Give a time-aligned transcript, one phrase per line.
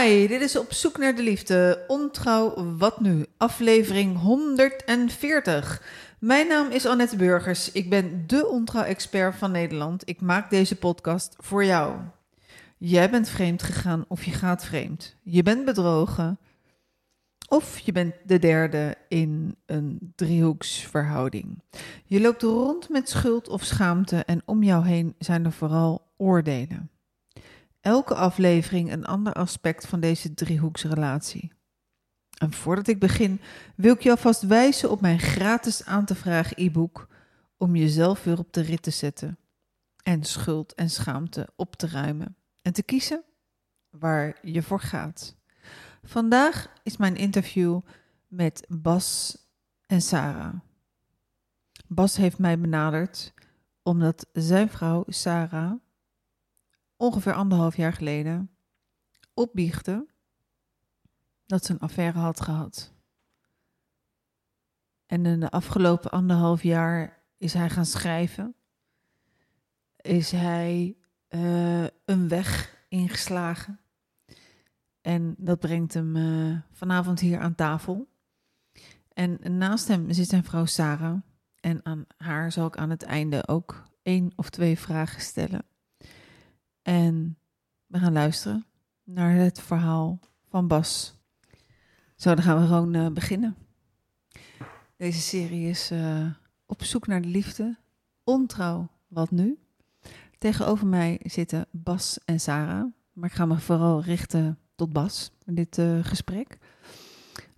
[0.00, 1.84] Hi, dit is Op zoek naar de liefde.
[1.86, 3.24] Ontrouw, wat nu?
[3.36, 5.82] Aflevering 140.
[6.18, 7.72] Mijn naam is Annette Burgers.
[7.72, 10.08] Ik ben de ontrouw-expert van Nederland.
[10.08, 11.96] Ik maak deze podcast voor jou.
[12.78, 15.16] Jij bent vreemd gegaan of je gaat vreemd.
[15.22, 16.38] Je bent bedrogen.
[17.48, 21.62] Of je bent de derde in een driehoeksverhouding.
[22.04, 26.90] Je loopt rond met schuld of schaamte en om jou heen zijn er vooral oordelen.
[27.82, 31.52] Elke aflevering een ander aspect van deze driehoeksrelatie.
[32.38, 33.40] En voordat ik begin,
[33.76, 37.08] wil ik je alvast wijzen op mijn gratis aan te vragen e-book
[37.56, 39.38] om jezelf weer op de rit te zetten
[40.02, 43.22] en schuld en schaamte op te ruimen en te kiezen
[43.90, 45.36] waar je voor gaat.
[46.02, 47.80] Vandaag is mijn interview
[48.28, 49.38] met Bas
[49.86, 50.54] en Sarah.
[51.86, 53.34] Bas heeft mij benaderd
[53.82, 55.72] omdat zijn vrouw Sarah
[57.02, 58.50] ongeveer anderhalf jaar geleden
[59.34, 60.06] opbiechte
[61.46, 62.92] dat ze een affaire had gehad.
[65.06, 68.54] En in de afgelopen anderhalf jaar is hij gaan schrijven.
[69.96, 70.96] Is hij
[71.28, 73.80] uh, een weg ingeslagen.
[75.00, 78.08] En dat brengt hem uh, vanavond hier aan tafel.
[79.12, 81.20] En naast hem zit zijn vrouw Sarah.
[81.60, 85.71] En aan haar zal ik aan het einde ook één of twee vragen stellen.
[86.82, 87.38] En
[87.86, 88.66] we gaan luisteren
[89.04, 91.14] naar het verhaal van Bas.
[92.16, 93.56] Zo, dan gaan we gewoon uh, beginnen.
[94.96, 96.26] Deze serie is uh,
[96.66, 97.76] op zoek naar de liefde.
[98.24, 99.58] Ontrouw, wat nu?
[100.38, 102.92] Tegenover mij zitten Bas en Sarah.
[103.12, 106.58] Maar ik ga me vooral richten tot Bas in dit uh, gesprek.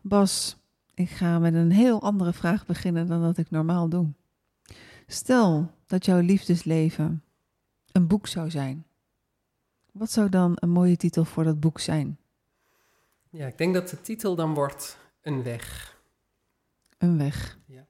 [0.00, 0.56] Bas,
[0.94, 4.12] ik ga met een heel andere vraag beginnen dan dat ik normaal doe.
[5.06, 7.22] Stel dat jouw liefdesleven
[7.92, 8.84] een boek zou zijn.
[9.94, 12.18] Wat zou dan een mooie titel voor dat boek zijn?
[13.30, 15.96] Ja, ik denk dat de titel dan wordt Een weg.
[16.98, 17.58] Een weg.
[17.66, 17.86] Ja.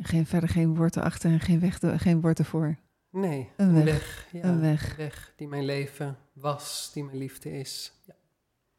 [0.00, 2.76] Geen, verder geen woord erachter en geen, weg, geen woord ervoor.
[3.10, 3.84] Nee, een, een weg.
[3.84, 4.28] weg.
[4.32, 4.90] ja, een weg.
[4.90, 7.92] Een weg die mijn leven was, die mijn liefde is.
[8.04, 8.14] Ja.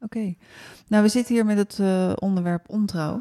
[0.00, 0.18] Oké.
[0.18, 0.38] Okay.
[0.86, 3.14] Nou, we zitten hier met het uh, onderwerp ontrouw.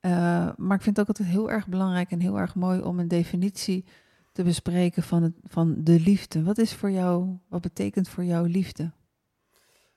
[0.00, 2.98] Uh, maar ik vind het ook altijd heel erg belangrijk en heel erg mooi om
[2.98, 3.84] een definitie
[4.32, 6.42] te bespreken van, het, van de liefde.
[6.42, 8.92] Wat is voor jou, wat betekent voor jou liefde?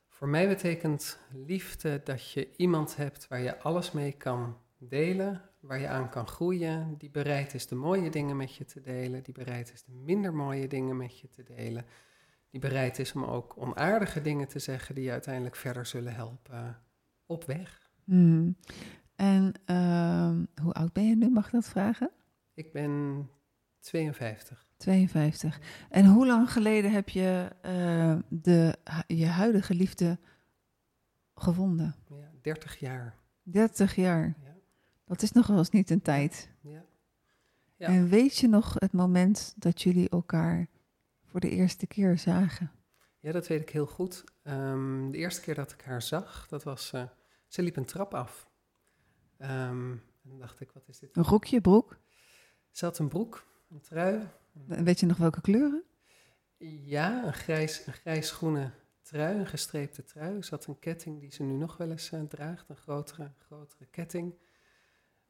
[0.08, 5.80] Voor mij betekent liefde dat je iemand hebt waar je alles mee kan delen, waar
[5.80, 9.34] je aan kan groeien, die bereid is de mooie dingen met je te delen, die
[9.34, 11.86] bereid is de minder mooie dingen met je te delen,
[12.50, 16.82] die bereid is om ook onaardige dingen te zeggen die je uiteindelijk verder zullen helpen
[17.26, 17.90] op weg.
[18.04, 18.56] Hmm.
[19.16, 22.12] En uh, hoe oud ben je nu, mag ik dat vragen?
[22.54, 23.30] Ik ben
[23.86, 24.66] 52.
[24.78, 25.60] 52.
[25.90, 30.20] En hoe lang geleden heb je uh, de, je huidige liefde
[31.36, 31.96] gevonden?
[32.10, 33.16] Ja, 30 jaar.
[33.44, 34.36] 30 jaar.
[34.44, 34.56] Ja.
[35.06, 36.50] Dat is nog wel eens niet een tijd.
[36.62, 36.86] Ja.
[37.76, 37.88] ja.
[37.88, 40.68] En weet je nog het moment dat jullie elkaar
[41.26, 42.72] voor de eerste keer zagen?
[43.20, 44.24] Ja, dat weet ik heel goed.
[44.44, 47.04] Um, de eerste keer dat ik haar zag, dat was, uh,
[47.48, 48.50] ze liep een trap af.
[49.40, 49.92] Um,
[50.24, 51.18] en dan dacht ik, wat is dit?
[51.18, 51.98] Een rokje, broek?
[52.72, 53.46] Ze had een broek,
[53.76, 54.28] een trui.
[54.66, 55.84] Weet je nog welke kleuren?
[56.86, 58.72] Ja, een grijs, een grijs groene
[59.02, 60.36] trui, een gestreepte trui.
[60.36, 63.86] Er zat een ketting die ze nu nog wel eens uh, draagt, een grotere, grotere
[63.86, 64.34] ketting.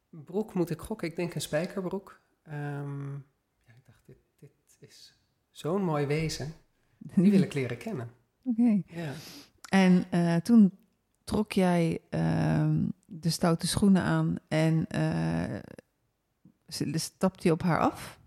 [0.10, 2.22] Broek moet ik gokken, ik denk een spijkerbroek.
[2.48, 3.26] Um,
[3.66, 5.14] ja, ik dacht, dit, dit is
[5.52, 6.54] zo'n mooi wezen.
[6.98, 8.12] Die wil ik leren kennen.
[8.44, 8.62] Oké.
[8.62, 8.84] Okay.
[8.88, 9.14] Ja.
[9.70, 10.78] En uh, toen
[11.24, 12.70] trok jij uh,
[13.06, 15.60] de stoute schoenen aan en uh,
[16.94, 18.20] stapte je op haar af?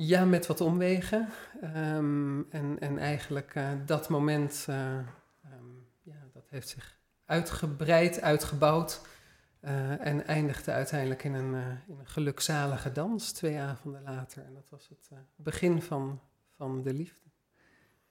[0.00, 1.28] Ja, met wat omwegen.
[1.62, 9.00] Um, en, en eigenlijk uh, dat moment, uh, um, ja, dat heeft zich uitgebreid, uitgebouwd.
[9.60, 11.54] Uh, en eindigde uiteindelijk in een,
[11.88, 14.44] in een gelukzalige dans twee avonden later.
[14.44, 16.20] En dat was het begin van,
[16.56, 17.28] van de liefde.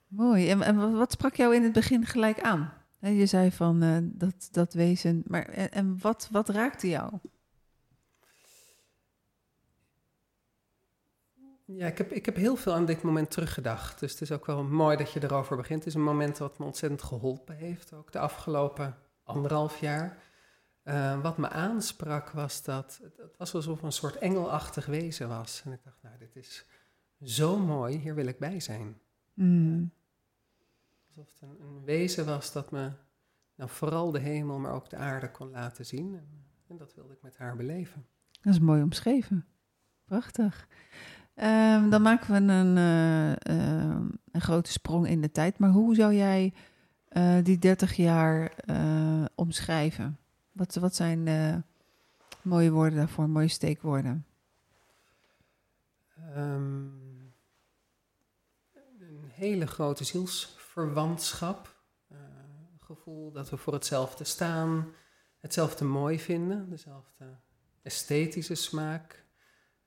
[0.07, 0.49] Mooi.
[0.49, 2.73] En, en, wat sprak jou in het begin gelijk aan?
[2.99, 5.23] Je zei van dat, dat wezen.
[5.27, 7.13] Maar, en, en wat, wat raakte jou?
[11.75, 13.99] Ja, ik heb, ik heb heel veel aan dit moment teruggedacht.
[13.99, 15.79] Dus het is ook wel mooi dat je erover begint.
[15.79, 20.17] Het is een moment wat me ontzettend geholpen heeft, ook de afgelopen anderhalf jaar.
[20.83, 25.61] Uh, wat me aansprak was dat het was alsof een soort engelachtig wezen was.
[25.65, 26.65] En ik dacht, nou, dit is
[27.23, 28.99] zo mooi, hier wil ik bij zijn.
[29.33, 29.91] Mm.
[31.07, 32.91] Alsof het een, een, wezen was dat me
[33.55, 36.15] nou, vooral de hemel, maar ook de aarde kon laten zien.
[36.15, 38.05] En, en dat wilde ik met haar beleven.
[38.41, 39.45] Dat is mooi omschreven.
[40.05, 40.67] Prachtig.
[41.37, 45.57] Ehm, dan maken we een, eh, ehm, een grote sprong in de tijd.
[45.57, 46.53] Maar hoe zou jij
[47.07, 50.17] eh, die 30 jaar eh, omschrijven?
[50.51, 51.63] Wat, wat zijn
[52.41, 54.25] mooie woorden daarvoor, mooie steekwoorden?
[56.15, 56.85] Ehm,
[58.99, 61.75] een hele grote zielsverwantschap.
[62.79, 64.87] Gevoel dat we voor hetzelfde staan,
[65.39, 67.37] hetzelfde mooi vinden, dezelfde
[67.81, 69.26] esthetische smaak.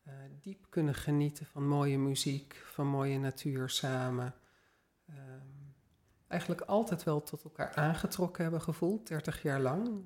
[0.06, 4.34] Uh, diep kunnen genieten van mooie muziek, van mooie natuur samen.
[5.10, 5.16] Uh,
[6.28, 10.04] eigenlijk altijd wel tot elkaar aangetrokken hebben gevoeld, 30 jaar lang.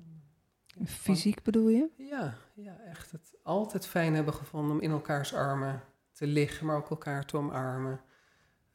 [0.85, 1.89] Fysiek bedoel je?
[1.97, 6.75] Ja, ja, echt het altijd fijn hebben gevonden om in elkaars armen te liggen, maar
[6.75, 8.01] ook elkaar te omarmen.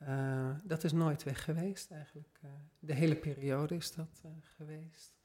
[0.02, 2.40] Uh, dat is nooit weg geweest eigenlijk.
[2.44, 5.20] Uh, de hele periode is dat uh, geweest.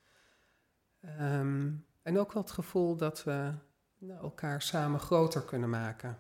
[1.20, 3.54] Um, en ook wel het gevoel dat we
[4.22, 6.18] elkaar samen groter kunnen maken.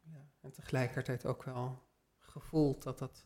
[0.00, 1.82] Ja, en tegelijkertijd ook wel
[2.18, 3.24] gevoeld dat dat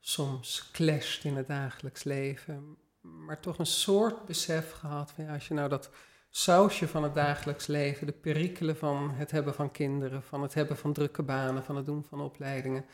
[0.00, 2.78] soms clasht in het dagelijks leven.
[3.00, 5.90] Maar toch een soort besef gehad van ja, als je nou dat
[6.30, 10.76] sausje van het dagelijks leven, de perikelen van het hebben van kinderen, van het hebben
[10.76, 12.84] van drukke banen, van het doen van opleidingen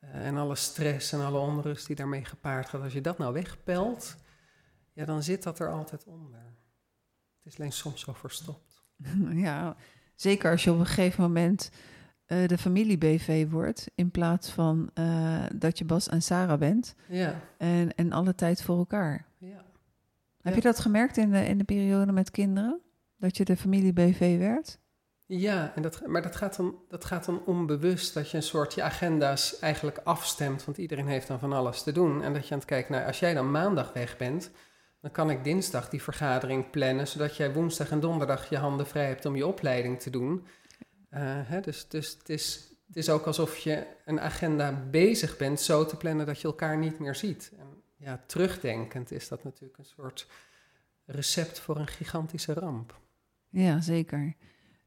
[0.00, 3.32] uh, en alle stress en alle onrust die daarmee gepaard gaat, als je dat nou
[3.32, 4.16] wegpelt,
[4.92, 6.56] ja, dan zit dat er altijd onder.
[7.42, 8.71] Het is alleen soms zo verstopt.
[9.46, 9.76] Ja,
[10.14, 11.70] zeker als je op een gegeven moment
[12.26, 16.94] uh, de familie-BV wordt, in plaats van uh, dat je Bas en Sarah bent.
[17.08, 17.40] Ja.
[17.58, 19.24] En, en alle tijd voor elkaar.
[19.38, 19.64] Ja.
[20.40, 20.54] Heb Ja.
[20.54, 22.80] je dat gemerkt in de, in de periode met kinderen?
[23.16, 24.78] Dat je de familie-BV werd?
[25.26, 28.74] Ja, en dat, maar dat gaat, dan, dat gaat dan onbewust, dat je een soort
[28.74, 32.22] je agenda's eigenlijk afstemt, want iedereen heeft dan van alles te doen.
[32.22, 34.50] En dat je aan het kijken naar, als jij dan maandag weg bent,
[35.02, 39.06] dan kan ik dinsdag die vergadering plannen, zodat jij woensdag en donderdag je handen vrij
[39.06, 40.46] hebt om je opleiding te doen.
[41.10, 45.60] Uh, hè, dus dus het, is, het is ook alsof je een agenda bezig bent
[45.60, 47.52] zo te plannen dat je elkaar niet meer ziet.
[47.58, 47.66] En
[47.96, 50.26] ja, terugdenkend is dat natuurlijk een soort
[51.04, 53.00] recept voor een gigantische ramp.
[53.48, 54.34] Ja, zeker.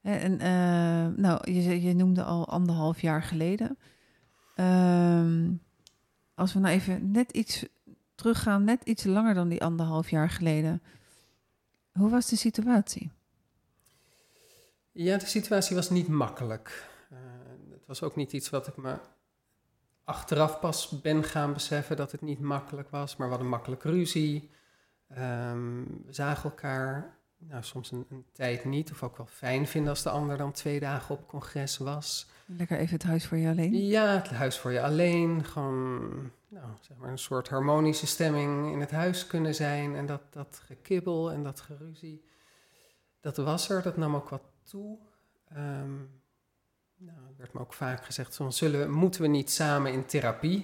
[0.01, 3.77] En uh, nou, je, je noemde al anderhalf jaar geleden.
[4.56, 5.50] Uh,
[6.33, 7.65] als we nou even net iets
[8.15, 10.81] teruggaan, net iets langer dan die anderhalf jaar geleden.
[11.91, 13.12] Hoe was de situatie?
[14.91, 16.89] Ja, de situatie was niet makkelijk.
[17.12, 17.17] Uh,
[17.71, 18.97] het was ook niet iets wat ik me
[20.03, 24.50] achteraf pas ben gaan beseffen dat het niet makkelijk was, maar we hadden makkelijk ruzie.
[25.17, 29.89] Um, we zagen elkaar nou, soms een, een, tijd niet, of ook wel fijn vinden
[29.89, 32.27] als de ander dan twee dagen op congres was.
[32.45, 33.85] Lekker even het huis voor je alleen?
[33.88, 35.44] Ja, het huis voor je alleen.
[35.44, 39.95] Gewoon nou, zeg maar een soort harmonische stemming in het huis kunnen zijn.
[39.95, 42.25] En dat, dat gekibbel en dat geruzie,
[43.19, 43.81] dat was er.
[43.81, 44.97] Dat nam ook wat toe.
[45.57, 46.21] Um,
[46.95, 50.59] nou, er werd me ook vaak gezegd, soms zullen, moeten we niet samen in therapie?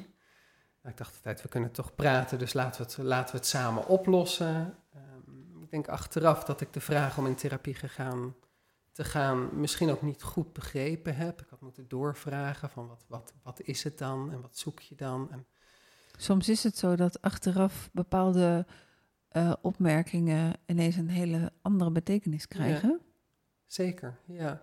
[0.81, 3.47] Nou, ik dacht altijd, we kunnen toch praten, dus laten we het, laten we het
[3.47, 4.77] samen oplossen.
[4.95, 8.35] Um, ik denk achteraf dat ik de vraag om in therapie gegaan,
[8.91, 11.41] te gaan misschien ook niet goed begrepen heb.
[11.41, 14.95] Ik had moeten doorvragen van wat, wat, wat is het dan en wat zoek je
[14.95, 15.31] dan?
[15.31, 15.45] En
[16.21, 18.65] Soms is het zo dat achteraf bepaalde
[19.31, 22.89] uh, opmerkingen ineens een hele andere betekenis krijgen.
[22.89, 22.97] Ja,
[23.67, 24.61] zeker, ja.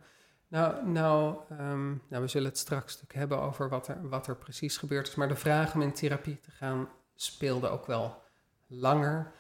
[0.49, 4.37] Nou, nou, um, nou, we zullen het straks natuurlijk hebben over wat er, wat er
[4.37, 5.15] precies gebeurd is.
[5.15, 8.23] Maar de vraag om in therapie te gaan speelde ook wel
[8.67, 9.33] langer.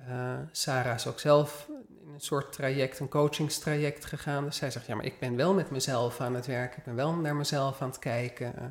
[0.00, 4.44] Uh, Sarah is ook zelf in een soort traject, een coachingstraject gegaan.
[4.44, 6.78] Dus zij zegt, ja, maar ik ben wel met mezelf aan het werken.
[6.78, 8.54] Ik ben wel naar mezelf aan het kijken.
[8.58, 8.64] Uh,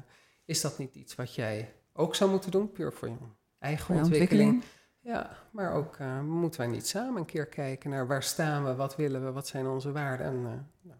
[0.46, 2.72] is dat niet iets wat jij ook zou moeten doen?
[2.72, 3.16] Puur voor je
[3.60, 4.54] eigen voor ontwikkeling.
[4.54, 4.84] ontwikkeling.
[5.00, 8.76] Ja, maar ook uh, moeten wij niet samen een keer kijken naar waar staan we,
[8.76, 10.26] wat willen we, wat zijn onze waarden.
[10.26, 10.42] En
[10.82, 11.00] nou,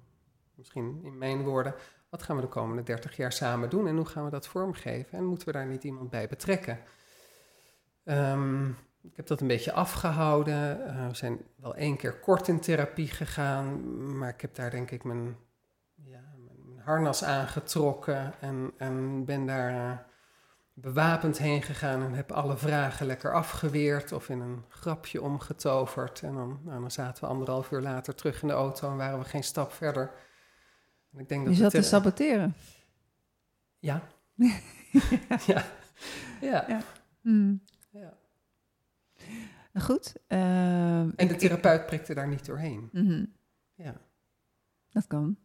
[0.54, 1.76] misschien in mijn woorden,
[2.10, 5.18] wat gaan we de komende 30 jaar samen doen en hoe gaan we dat vormgeven?
[5.18, 6.80] En moeten we daar niet iemand bij betrekken?
[8.04, 10.80] Um, ik heb dat een beetje afgehouden.
[10.88, 14.92] Uh, we zijn wel één keer kort in therapie gegaan, maar ik heb daar denk
[14.92, 15.38] ik mijn,
[15.94, 20.06] ja, mijn harnas aangetrokken en, en ben daar
[20.78, 26.22] bewapend heen gegaan en heb alle vragen lekker afgeweerd of in een grapje omgetoverd.
[26.22, 29.20] En dan, nou, dan zaten we anderhalf uur later terug in de auto en waren
[29.20, 30.12] we geen stap verder.
[31.12, 32.56] En ik denk Je zat te saboteren.
[33.80, 34.02] Ja.
[35.46, 35.66] ja.
[36.42, 36.66] Ja.
[36.68, 36.82] ja.
[37.22, 37.62] Mm.
[37.90, 38.14] ja.
[39.74, 40.14] Goed.
[40.28, 42.90] Uh, en de therapeut ik, prikte daar niet doorheen.
[42.92, 43.34] Mm -hmm.
[43.76, 44.02] Ja.
[44.90, 45.38] Dat kan.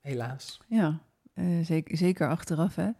[0.00, 0.60] Helaas.
[0.68, 1.00] Ja,
[1.34, 2.90] uh, zeker, zeker achteraf, hè.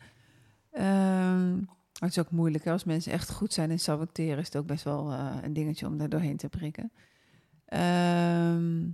[0.72, 1.52] Uh,
[1.98, 2.70] het is ook moeilijk, hè?
[2.72, 4.38] als mensen echt goed zijn in saboteren...
[4.38, 6.92] is het ook best wel uh, een dingetje om daar doorheen te prikken.
[7.64, 8.88] Ehm,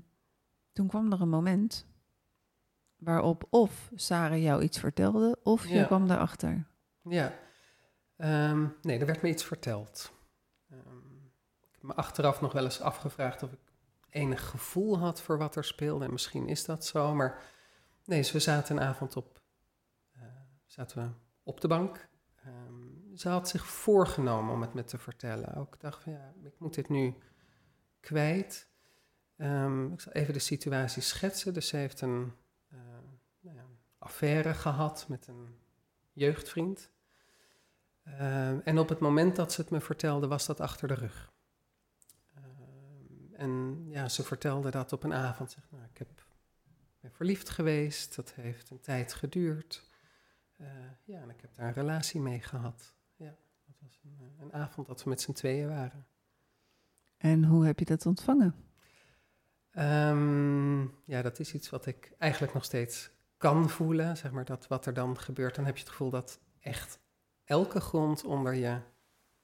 [0.73, 1.87] toen kwam er een moment
[2.97, 5.85] waarop of Sarah jou iets vertelde, of je Ja.
[5.85, 6.66] kwam daarachter.
[7.02, 7.32] Ja.
[8.16, 10.12] Ehm, nee, er werd me iets verteld.
[10.70, 10.97] Ehm,
[11.61, 13.58] ik heb me achteraf nog wel eens afgevraagd of ik
[14.11, 16.04] enig gevoel had voor wat er speelde.
[16.04, 17.42] En misschien is dat zo, maar
[18.04, 19.42] nee, dus we zaten een avond op,
[20.12, 20.23] eh,
[20.66, 21.11] zaten we
[21.48, 22.08] op de bank.
[22.34, 25.54] Ehm, ze had zich voorgenomen om het me te vertellen.
[25.54, 27.14] Ook dacht van ja, ik moet dit nu
[28.00, 28.68] kwijt.
[29.36, 31.54] Ehm, ik zal even de situatie schetsen.
[31.54, 32.32] Dus ze heeft een
[32.68, 32.78] eh,
[33.40, 33.64] nou ja,
[33.98, 35.58] affaire gehad met een
[36.12, 36.90] jeugdvriend.
[38.04, 41.32] Ehm, en op het moment dat ze het me vertelde, was dat achter de rug.
[43.32, 45.50] En ja, ze vertelde dat op een avond.
[45.50, 46.08] Zeg, nou, ik heb,
[47.00, 49.88] ben verliefd geweest, dat heeft een tijd geduurd.
[50.58, 50.66] Eh,
[51.04, 52.94] ja, en ik heb daar een relatie mee gehad.
[53.16, 53.36] Ja,
[53.66, 56.06] dat was een, eh, een avond dat we met z'n tweeën waren.
[57.16, 58.54] En hoe heb je dat ontvangen?
[59.70, 64.16] Ehm, ja, dat is iets wat ik eigenlijk nog steeds kan voelen.
[64.16, 67.00] Zeg maar dat wat er dan gebeurt, dan heb je het gevoel dat echt
[67.44, 68.78] elke grond onder je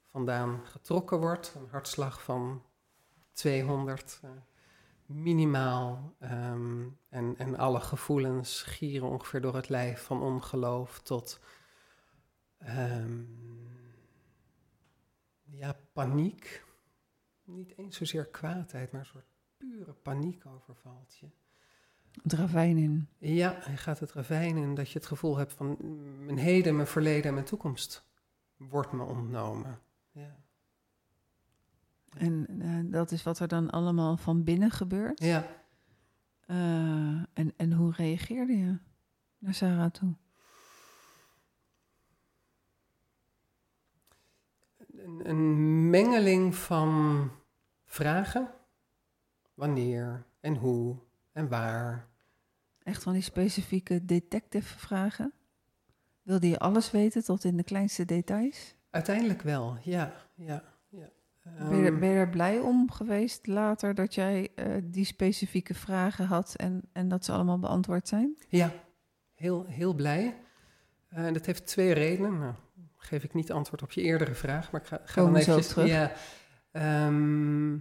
[0.05, 1.55] vandaan getrokken wordt.
[1.57, 2.63] Een hartslag van
[3.33, 4.31] 200 eh,
[5.07, 6.15] minimaal.
[6.19, 11.41] ehm, en, en alle gevoelens gieren ongeveer door het lijf van ongeloof tot
[12.59, 13.23] ehm,
[15.45, 16.65] ja, paniek.
[17.45, 21.27] Niet eens zozeer kwaadheid, maar een soort pure paniek overvalt je.
[22.23, 23.09] Het ravijn in.
[23.19, 25.77] Ja, je gaat het ravijn in dat je het gevoel hebt van
[26.25, 28.07] mijn heden, mijn verleden en mijn toekomst
[28.57, 29.81] wordt me ontnomen.
[30.11, 30.44] Ja,
[32.17, 35.23] En eh, dat is wat er dan allemaal van binnen gebeurt.
[35.23, 35.47] ja.
[36.47, 36.57] Eh,
[37.33, 38.79] en, en hoe reageerde je
[39.39, 40.15] naar Sarah toe?
[44.97, 47.31] Een, een mengeling van
[47.85, 48.51] vragen.
[49.55, 50.97] Wanneer en hoe
[51.33, 52.09] en waar.
[52.83, 55.33] Echt van die specifieke detective vragen?
[56.23, 58.75] Wilde je alles weten tot in de kleinste details?
[58.91, 59.83] Uiteindelijk wel, ja.
[59.85, 60.74] ja, ja.
[61.45, 65.05] Ben je, er- Ehm, ben je er blij om geweest later dat jij eh, die
[65.05, 68.37] specifieke vragen had en, en dat ze allemaal beantwoord zijn?
[68.49, 68.73] Ja,
[69.35, 70.37] heel, heel blij.
[71.09, 72.39] En dat heeft twee redenen.
[72.39, 72.55] Nou,
[72.97, 75.61] geef ik niet antwoord op je eerdere vraag, maar ik ga, ga dan even...
[75.61, 75.89] terug.
[75.89, 76.13] Ja,
[76.71, 77.79] Ehm,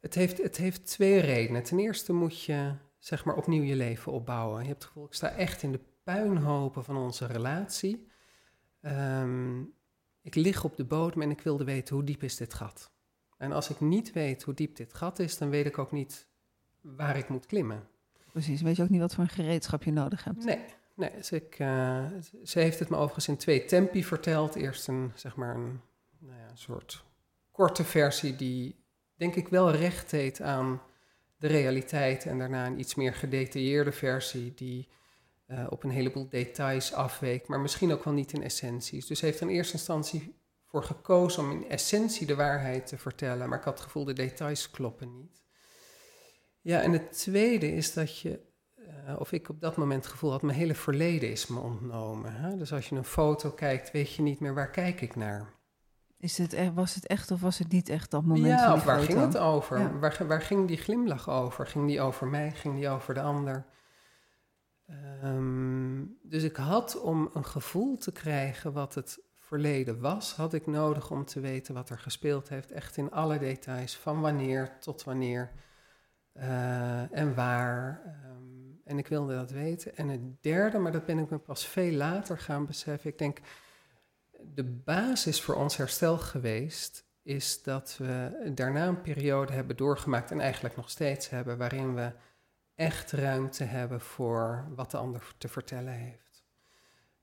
[0.00, 1.62] het, heeft, het heeft twee redenen.
[1.62, 4.60] Ten eerste moet je zeg maar opnieuw je leven opbouwen.
[4.62, 8.08] Je hebt het gevoel, ik sta echt in de puinhopen van onze relatie.
[8.80, 9.60] Ehm,
[10.22, 12.92] ik lig op de bodem en ik wilde weten hoe diep is dit gat.
[13.44, 16.26] En als ik niet weet hoe diep dit gat is, dan weet ik ook niet
[16.80, 17.88] waar ik moet klimmen.
[18.32, 20.44] Precies, weet je ook niet wat voor een gereedschap je nodig hebt?
[20.44, 22.06] Nee, nee dus ik, eh,
[22.44, 24.54] ze heeft het me overigens in twee tempi verteld.
[24.54, 25.80] Eerst een, zeg maar een,
[26.18, 27.04] nou ja, een soort
[27.50, 28.84] korte versie die
[29.14, 30.82] denk ik wel recht deed aan
[31.36, 32.26] de realiteit.
[32.26, 34.88] En daarna een iets meer gedetailleerde versie die
[35.46, 39.06] eh, op een heleboel details afweek, maar misschien ook wel niet in essenties.
[39.06, 40.34] Dus ze heeft in eerste instantie
[40.74, 44.12] voor gekozen om in essentie de waarheid te vertellen, maar ik had het gevoel de
[44.12, 45.42] details kloppen niet.
[46.60, 48.40] Ja, en het tweede is dat je
[48.74, 52.34] eh, of ik op dat moment het gevoel had, mijn hele verleden is me ontnomen.
[52.34, 52.56] Hè?
[52.56, 55.52] Dus als je een foto kijkt, weet je niet meer waar kijk ik naar.
[56.18, 58.46] Is het, e- was het echt of was het niet echt dat moment?
[58.46, 59.12] ja, of waar foto?
[59.12, 59.78] ging het over?
[59.78, 59.98] Ja.
[59.98, 61.66] Waar, waar ging die glimlach over?
[61.66, 62.50] Ging die over mij?
[62.50, 63.66] Ging die over de ander?
[64.86, 70.66] Ehm, dus ik had om een gevoel te krijgen wat het verleden was, had ik
[70.66, 72.70] nodig om te weten wat er gespeeld heeft.
[72.70, 75.50] Echt in alle details, van wanneer tot wanneer
[76.32, 78.02] eh, en waar.
[78.04, 78.42] Ehm,
[78.84, 79.96] en ik wilde dat weten.
[79.96, 83.10] En het derde, maar dat ben ik me pas veel later gaan beseffen.
[83.10, 83.40] Ik denk,
[84.42, 90.40] de basis voor ons herstel geweest is dat we daarna een periode hebben doorgemaakt en
[90.40, 92.12] eigenlijk nog steeds hebben, waarin we
[92.74, 96.44] echt ruimte hebben voor wat de ander te vertellen heeft.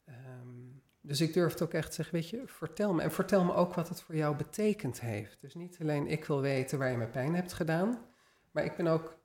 [0.06, 0.61] Ehm,
[1.02, 3.02] dus ik durfde ook echt te zeggen, weet je, vertel me.
[3.02, 5.42] En vertel me ook wat het voor jou betekend heeft.
[5.42, 8.00] Dus niet alleen ik wil weten waar je me pijn hebt gedaan,
[8.52, 9.18] maar ik ben ook,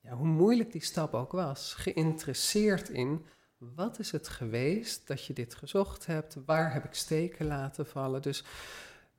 [0.00, 3.26] ja, hoe moeilijk die stap ook was, geïnteresseerd in
[3.58, 6.36] wat is het geweest dat je dit gezocht hebt?
[6.46, 8.22] Waar heb ik steken laten vallen?
[8.22, 8.44] Dus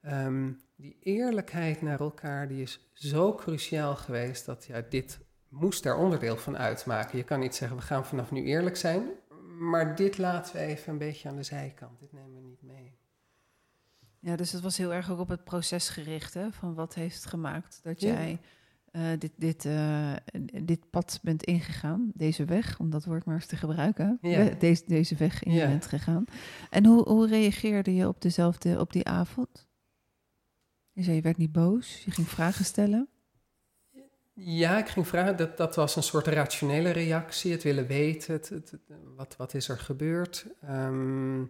[0.01, 5.97] ehm, die eerlijkheid naar elkaar, die is zo cruciaal geweest dat ja, dit moest daar
[5.97, 7.17] onderdeel van uitmaken.
[7.17, 9.09] Je kan niet zeggen, we gaan vanaf nu eerlijk zijn,
[9.59, 11.99] maar dit laten we even een beetje aan de zijkant.
[11.99, 12.97] Dit nemen we niet mee.
[14.19, 16.51] Ja, dus het was heel erg ook op het proces gericht, hè?
[16.51, 18.07] Van wat heeft gemaakt dat Ja.
[18.07, 18.39] jij
[18.91, 20.13] eh, dit, dit, eh,
[20.63, 24.49] dit pad bent ingegaan, deze weg, om dat woord maar eens te gebruiken, Ja.
[24.49, 25.67] deze, deze weg in Ja.
[25.67, 26.25] bent gegaan.
[26.69, 29.67] En hoe, hoe reageerde je op dezelfde, op die avond?
[30.91, 33.07] Je zei, je werd niet boos, je ging vragen stellen.
[34.41, 38.74] Ja, ik ging vragen, dat, dat was een soort rationele reactie, het willen weten, het,
[39.15, 40.46] wat, wat is er gebeurd.
[40.62, 41.41] Ehm,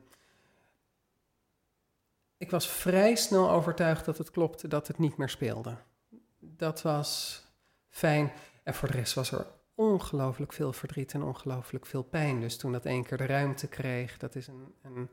[2.37, 5.75] ik was vrij snel overtuigd dat het klopte dat het niet meer speelde.
[6.39, 7.41] Dat was
[7.89, 8.31] fijn.
[8.63, 12.39] En voor de rest was er ongelooflijk veel verdriet en ongelooflijk veel pijn.
[12.39, 15.09] Dus toen dat één keer de ruimte kreeg, dat is een, een,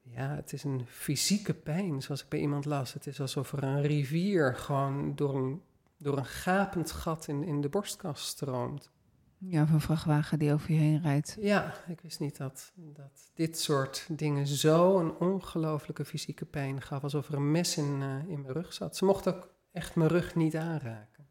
[0.00, 2.92] ja, het is een fysieke pijn, zoals ik bij iemand las.
[2.92, 5.62] Het is alsof er een rivier gewoon door een,
[6.04, 8.90] door een gapend gat in, in de borstkas stroomt.
[9.38, 11.36] Ja, of een vrachtwagen die over je heen rijdt.
[11.40, 17.02] Ja, ik wist niet dat, dat dit soort dingen zo een ongelooflijke fysieke pijn gaf,
[17.02, 18.96] alsof er een mes in, uh, in mijn rug zat.
[18.96, 21.26] Ze mocht ook echt mijn rug niet aanraken.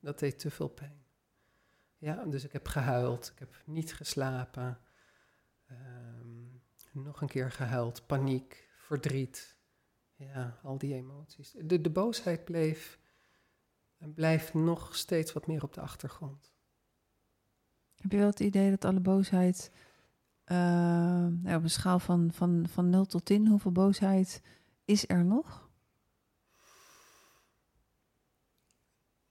[0.00, 1.04] Dat deed te veel pijn.
[1.98, 4.78] Ja, dus ik heb gehuild, ik heb niet geslapen,
[5.70, 9.56] um, nog een keer gehuild, paniek, verdriet.
[10.16, 11.54] Ja, al die emoties.
[11.60, 13.00] De, de boosheid bleef
[14.02, 16.52] en blijft nog steeds wat meer op de achtergrond.
[18.00, 19.70] Heb je wel het idee dat alle boosheid,
[20.46, 24.42] uh, op een schaal van, van, van 0 tot 10, hoeveel boosheid
[24.84, 25.70] is er nog?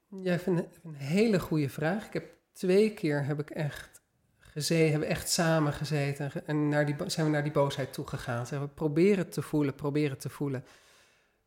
[0.07, 2.05] Ja, ik vind het een hele goede vraag.
[2.05, 4.01] Ik heb twee keer heb ik echt
[4.37, 8.47] gezeten, hebben echt samen gezeten en naar die, zijn we naar die boosheid toegegaan.
[8.47, 10.65] Zijn we proberen te voelen, proberen te voelen.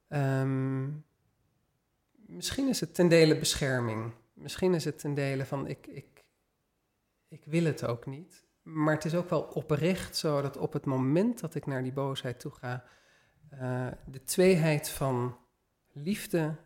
[0.09, 1.05] Um,
[2.35, 4.13] misschien is het ten dele bescherming.
[4.33, 6.25] Misschien is het ten dele van ik, ik,
[7.29, 8.45] ik wil het ook niet.
[8.63, 11.93] Maar het is ook wel oprecht zo dat op het moment dat ik naar die
[11.93, 12.85] boosheid toe ga,
[13.53, 15.37] uh, de tweeheid van
[15.93, 16.57] liefde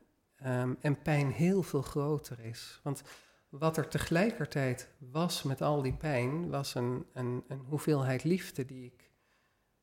[0.46, 2.80] um, en pijn heel veel groter is.
[2.82, 3.02] Want
[3.48, 8.84] wat er tegelijkertijd was met al die pijn, was een, een, een hoeveelheid liefde die
[8.84, 9.10] ik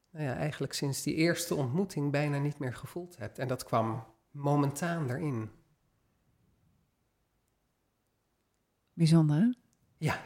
[0.09, 3.37] nou ja, eigenlijk sinds die eerste ontmoeting bijna niet meer gevoeld heb.
[3.37, 5.49] En dat kwam momentaan erin.
[8.95, 9.51] Bijzonder, hè?
[9.97, 10.21] Ja,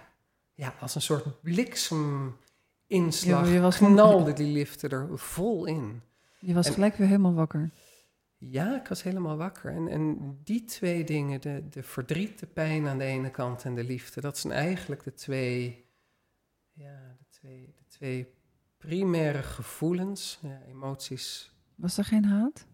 [0.53, 6.01] ja als een soort blikseminslag je was knalde die liefde er vol in.
[6.39, 7.71] Je was gelijk weer helemaal wakker.
[8.37, 9.71] Ja, ik was helemaal wakker.
[9.71, 13.75] En, en die twee dingen, de, de verdriet, de pijn aan de ene kant en
[13.75, 15.85] de liefde, dat zijn eigenlijk de twee,
[16.73, 18.33] ja, de twee, de twee
[18.77, 21.53] primaire gevoelens, ja, emoties.
[21.75, 22.67] Was er geen haat?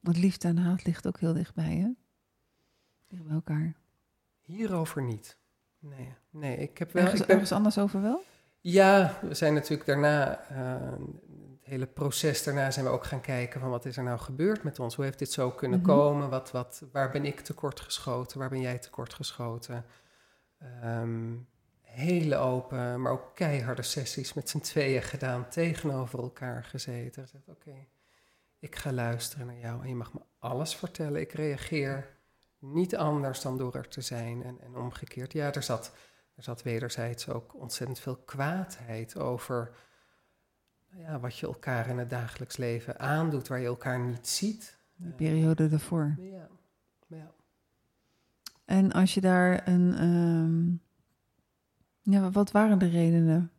[0.00, 1.90] Want liefde en haat ligt ook heel dichtbij, hè?
[3.06, 3.76] Dicht bij elkaar.
[4.46, 5.38] Hierover niet.
[5.78, 7.02] Nee, nee ik heb wel...
[7.02, 8.22] Ergens, ik ben, ergens anders over wel?
[8.60, 10.92] Ja, we zijn natuurlijk daarna uh,
[11.60, 14.78] hele proces daarna zijn we ook gaan kijken van wat is er nou gebeurd met
[14.78, 14.94] ons?
[14.94, 15.88] Hoe heeft dit zo kunnen mhm.
[15.88, 16.30] komen?
[16.30, 18.38] Wat, wat, waar ben ik tekort geschoten?
[18.38, 19.84] Waar ben jij tekort geschoten?
[20.84, 21.48] Um,
[21.80, 27.28] hele open, maar ook keiharde sessies met z'n tweeën gedaan, tegenover elkaar gezeten.
[27.46, 27.88] Oké, okay,
[28.58, 31.20] ik ga luisteren naar jou en je mag me alles vertellen.
[31.20, 32.15] Ik reageer
[32.58, 35.32] niet anders dan door er te zijn en, en omgekeerd.
[35.32, 35.92] Ja, er zat,
[36.34, 39.76] er zat wederzijds ook ontzettend veel kwaadheid over
[40.96, 44.78] ja, wat je elkaar in het dagelijks leven aandoet, waar je elkaar niet ziet.
[44.96, 46.14] Die periode ervoor.
[46.18, 46.48] Ja.
[47.06, 47.32] ja.
[48.64, 50.02] En als je daar een.
[50.02, 50.82] Um,
[52.00, 53.50] ja, wat waren de redenen?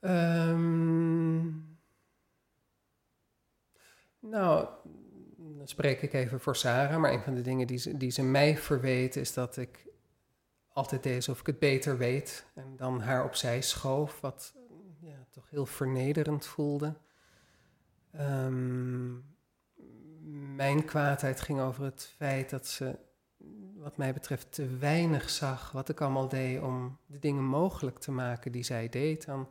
[0.00, 1.78] Um,
[4.18, 4.68] nou,
[5.60, 8.22] dan spreek ik even voor Sarah, maar een van de dingen die ze, die ze
[8.22, 9.86] mij verweet is dat ik
[10.68, 14.54] altijd deed alsof ik het beter weet en dan haar opzij schoof, wat
[15.00, 16.94] ja, toch heel vernederend voelde.
[18.20, 19.24] Um,
[20.56, 22.98] mijn kwaadheid ging over het feit dat ze,
[23.76, 28.12] wat mij betreft, te weinig zag wat ik allemaal deed om de dingen mogelijk te
[28.12, 29.28] maken die zij deed.
[29.28, 29.48] Aan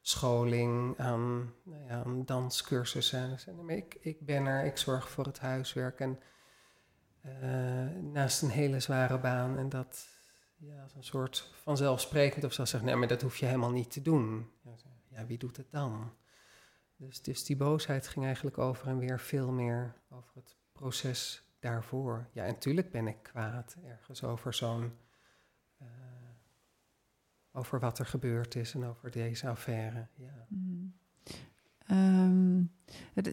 [0.00, 3.38] scholing, aan, nou ja, aan danscursussen.
[3.66, 6.20] Ik, ik ben er, ik zorg voor het huiswerk en
[7.26, 9.58] uh, naast een hele zware baan.
[9.58, 10.08] En dat
[10.56, 13.90] ja, als een soort vanzelfsprekend of zo zeggen, nee, maar dat hoef je helemaal niet
[13.90, 14.50] te doen.
[15.08, 16.12] Ja, wie doet het dan?
[16.96, 22.28] Dus, dus die boosheid ging eigenlijk over en weer veel meer over het proces daarvoor.
[22.32, 24.92] Ja, en tuurlijk ben ik kwaad ergens over zo'n.
[27.52, 30.06] Over wat er gebeurd is en over deze affaire.
[30.14, 30.46] Ja.
[30.48, 30.92] Mm.
[31.90, 32.70] Um,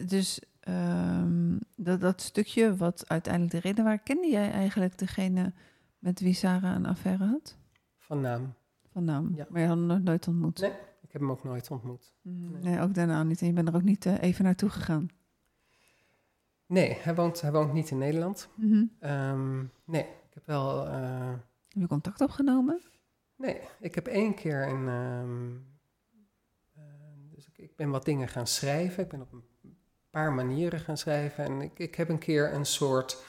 [0.08, 5.54] dus um, dat, dat stukje wat uiteindelijk de reden waar, kende jij eigenlijk degene
[6.00, 7.58] met wie Sarah een affaire had?
[7.98, 8.54] Van naam.
[8.92, 9.46] Van naam, ja.
[9.50, 10.60] maar je had hem nog nooit ontmoet?
[10.60, 12.14] Nee, ik heb hem ook nooit ontmoet.
[12.22, 12.80] Mm, nee.
[12.80, 13.42] ook daarna niet.
[13.42, 15.10] En je bent er ook niet uh, even naartoe gegaan?
[16.66, 18.50] Nee, hij woont, hij woont niet in Nederland.
[18.56, 19.10] Mm -hmm.
[19.12, 20.88] um, nee, ik heb wel...
[20.88, 21.30] Uh,
[21.68, 22.82] heb je contact opgenomen?
[23.38, 24.88] Nee, ik heb één keer een...
[24.88, 25.68] Um,
[26.78, 26.84] uh,
[27.30, 29.04] dus ik, ik, ben wat dingen gaan schrijven.
[29.04, 29.44] Ik ben op een
[30.10, 31.46] paar manieren gaan schrijven.
[31.46, 33.24] En ik, ik heb een keer een soort,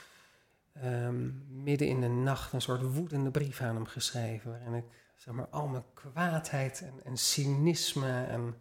[0.73, 1.31] ehm,
[1.63, 4.51] midden in de nacht, een soort woedende brief aan hem geschreven.
[4.51, 4.85] Waarin ik
[5.17, 8.55] zeg maar, al mijn kwaadheid en, en cynisme en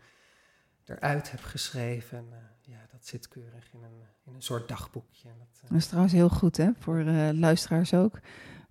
[0.85, 2.17] eruit heb geschreven.
[2.17, 5.29] En, eh, ja, dat zit keurig in een, in een soort dagboekje.
[5.37, 8.19] Dat, uh, dat is trouwens heel goed, hè, voor luisteraars ook.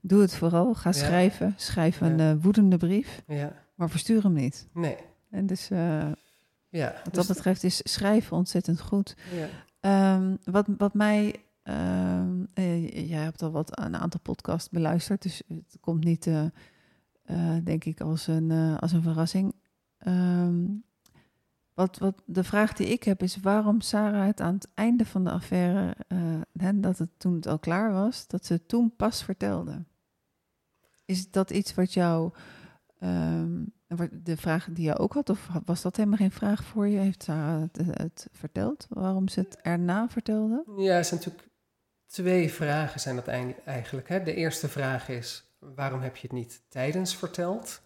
[0.06, 0.74] Doe het vooral.
[0.74, 1.54] Ga schrijven.
[1.56, 2.36] Schrijf een ja.
[2.36, 3.22] woedende brief.
[3.26, 3.52] Ja.
[3.74, 4.68] Maar verstuur hem niet.
[4.72, 4.96] Nee.
[5.30, 9.16] En dus, ja, wat dus dat betreft is schrijven ontzettend goed.
[9.80, 10.14] Ja.
[10.14, 11.36] Um, wat, wat mij...
[11.64, 16.30] Um, jij hebt al wat een aantal podcasts beluisterd, dus het komt niet,
[17.64, 19.54] denk ik, als een, als een verrassing.
[20.06, 20.84] Um,
[21.74, 25.24] wat, wat de vraag die ik heb is waarom Sarah het aan het einde van
[25.24, 29.24] de affaire, uh, dat het toen het al klaar was, dat ze het toen pas
[29.24, 29.84] vertelde.
[31.06, 32.32] Is dat iets wat jou,
[33.02, 33.72] um,
[34.12, 36.98] de vraag die je ook had, of was dat helemaal geen vraag voor je?
[36.98, 40.64] Heeft Sarah het, het verteld, waarom ze het erna vertelde?
[40.76, 41.48] Ja, er zijn natuurlijk
[42.06, 43.26] twee vragen zijn dat
[43.64, 44.08] eigenlijk.
[44.08, 44.22] Hè?
[44.22, 47.82] De eerste vraag is, waarom heb je het niet tijdens verteld?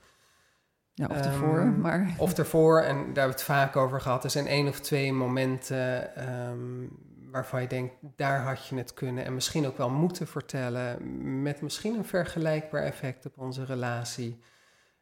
[0.94, 2.14] Ja, of ervoor, um, maar...
[2.18, 4.24] Of ervoor, en daar hebben we het vaak over gehad.
[4.24, 6.98] Er zijn één of twee momenten um,
[7.30, 11.60] waarvan je denkt, daar had je het kunnen en misschien ook wel moeten vertellen, met
[11.60, 14.40] misschien een vergelijkbaar effect op onze relatie.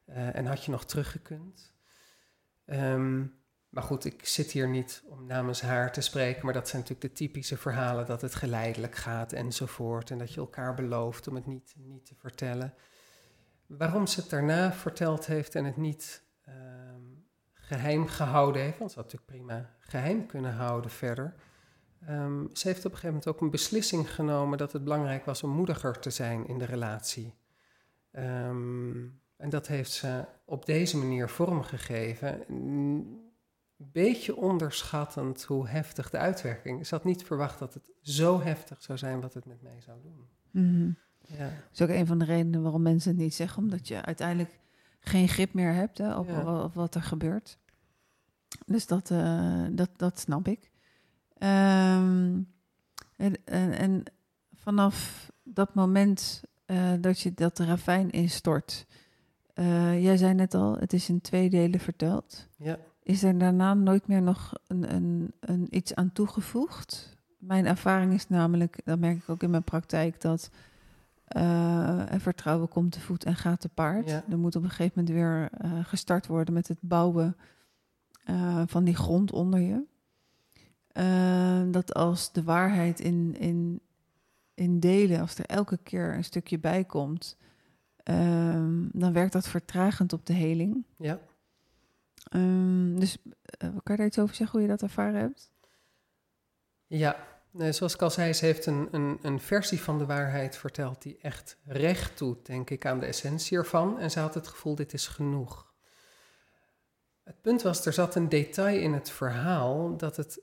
[0.07, 1.75] Uh, en had je nog teruggekund.
[2.67, 3.39] Um,
[3.69, 7.09] maar goed, ik zit hier niet om namens haar te spreken, maar dat zijn natuurlijk
[7.09, 10.11] de typische verhalen dat het geleidelijk gaat enzovoort.
[10.11, 12.75] En dat je elkaar belooft om het niet, niet te vertellen.
[13.67, 18.99] Waarom ze het daarna verteld heeft en het niet um, geheim gehouden heeft, want ze
[18.99, 21.35] had natuurlijk prima geheim kunnen houden verder.
[22.11, 25.43] Um, ze heeft op een gegeven moment ook een beslissing genomen dat het belangrijk was
[25.43, 27.35] om moediger te zijn in de relatie.
[28.13, 32.45] Um, en dat heeft ze op deze manier vormgegeven.
[32.49, 33.31] Een
[33.77, 36.87] beetje onderschattend hoe heftig de uitwerking.
[36.87, 39.99] Ze had niet verwacht dat het zo heftig zou zijn wat het met mij zou
[40.03, 40.29] doen.
[40.51, 40.97] Mm -hmm.
[41.37, 41.45] Ja.
[41.45, 44.59] Dat is ook een van de redenen waarom mensen het niet zeggen, omdat je uiteindelijk
[45.01, 46.63] geen grip meer hebt hè, op, Ja.
[46.65, 47.59] op wat er gebeurt.
[48.67, 50.71] Dus dat, eh, dat, dat snap ik.
[51.39, 52.41] Ehm,
[53.17, 54.03] en, en, en
[54.55, 58.87] vanaf dat moment eh, dat je dat ravijn instort,
[59.55, 62.49] eh, jij zei net al, het is in twee delen verteld.
[62.57, 62.79] Ja.
[63.03, 67.17] Is er daarna nooit meer nog een, een, een iets aan toegevoegd?
[67.39, 70.51] Mijn ervaring is namelijk, dat merk ik ook in mijn praktijk, dat
[71.37, 74.11] uh, en vertrouwen komt te voet en gaat te paard.
[74.11, 74.25] Ja.
[74.31, 77.37] Er moet op een gegeven moment weer uh, gestart worden met het bouwen
[78.67, 79.85] van die grond onder je.
[81.71, 83.81] Dat als de waarheid in, in,
[84.55, 87.37] in delen, als er elke keer een stukje bij komt,
[88.05, 90.85] um, dan werkt dat vertragend op de heling.
[90.97, 91.21] Ja.
[92.35, 93.19] Um, dus
[93.59, 95.51] kan je daar iets over zeggen hoe je dat ervaren hebt?
[96.87, 97.17] Ja,
[97.51, 101.03] Nee, zoals ik al zei, ze heeft een, een, een, versie van de waarheid verteld
[101.03, 103.99] die echt recht doet, denk ik, aan de essentie ervan.
[103.99, 105.73] En ze had het gevoel, dit is genoeg.
[107.25, 110.41] Het punt was, er zat een detail in het verhaal dat het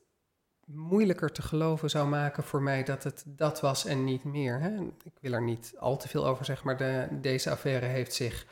[0.65, 4.59] moeilijker te geloven zou maken voor mij dat het dat was en niet meer.
[4.59, 4.81] Hè?
[5.03, 8.45] Ik wil er niet al te veel over zeggen, maar de, deze affaire heeft zich,
[8.45, 8.49] 98%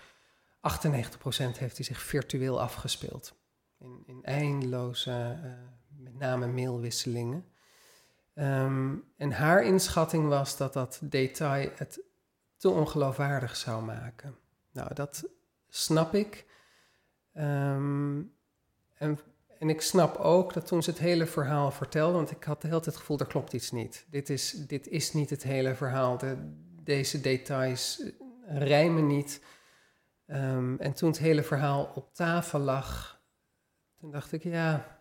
[1.58, 3.36] heeft die zich virtueel afgespeeld.
[3.80, 5.52] In, in eindeloze, uh,
[5.98, 7.46] met name mailwisselingen.
[8.36, 12.04] Um, en haar inschatting was dat dat detail het
[12.58, 14.36] te ongeloofwaardig zou maken.
[14.72, 15.30] Nou, dat
[15.70, 16.46] snap ik.
[17.34, 18.36] Um,
[18.94, 19.20] en,
[19.64, 22.68] en ik snap ook dat toen ze het hele verhaal vertelde, want ik had de
[22.68, 24.06] hele tijd het gevoel, er klopt iets niet.
[24.10, 26.18] Dit is, dit is niet het hele verhaal.
[26.18, 26.38] De,
[26.84, 28.04] deze details
[28.48, 29.44] rijmen niet.
[30.28, 33.22] Um, en toen het hele verhaal op tafel lag,
[34.00, 35.00] toen dacht ik, ja,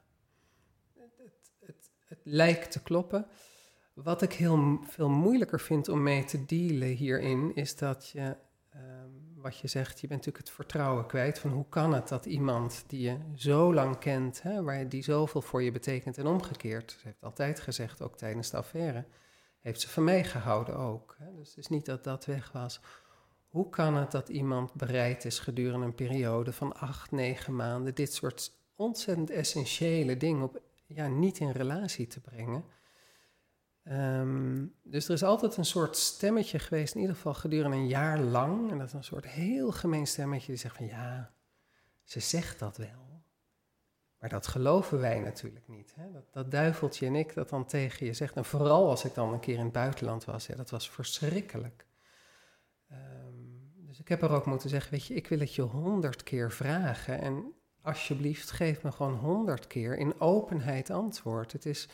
[2.04, 3.26] het lijkt te kloppen.
[3.94, 8.36] Wat ik heel veel moeilijker vind om mee te dealen hierin, is dat je,
[8.74, 12.26] um, wat je zegt, je bent natuurlijk het vertrouwen kwijt van hoe kan het dat
[12.26, 16.90] iemand die je zo lang kent, hè, waar die zoveel voor je betekent en omgekeerd,
[16.90, 19.04] ze heeft altijd gezegd, ook tijdens de affaire,
[19.60, 21.16] heeft ze van mij gehouden ook.
[21.18, 22.80] Hè, dus het is niet dat dat weg was.
[23.48, 28.14] Hoe kan het dat iemand bereid is gedurende een periode van acht, negen maanden dit
[28.14, 32.64] soort ontzettend essentiële dingen op ja, niet in relatie te brengen.
[33.84, 38.18] Um, dus er is altijd een soort stemmetje geweest, in ieder geval gedurende een jaar
[38.18, 38.70] lang.
[38.70, 41.34] En dat is een soort heel gemeen stemmetje die zegt van ja,
[42.02, 43.24] ze zegt dat wel.
[44.18, 45.92] Maar dat geloven wij natuurlijk niet.
[45.96, 46.10] Hè?
[46.12, 48.36] Dat, dat duiveltje en ik dat dan tegen je zegt.
[48.36, 51.86] En vooral als ik dan een keer in het buitenland was, ja, dat was verschrikkelijk.
[52.92, 56.22] Um, dus ik heb er ook moeten zeggen, weet je, ik wil het je honderd
[56.22, 57.20] keer vragen.
[57.20, 61.52] En alsjeblieft, geef me gewoon honderd keer in openheid antwoord.
[61.52, 61.88] Het is,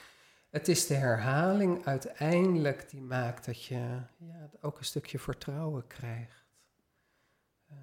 [0.50, 6.46] het is de herhaling uiteindelijk die maakt dat je ja, ook een stukje vertrouwen krijgt.
[7.70, 7.76] Uh,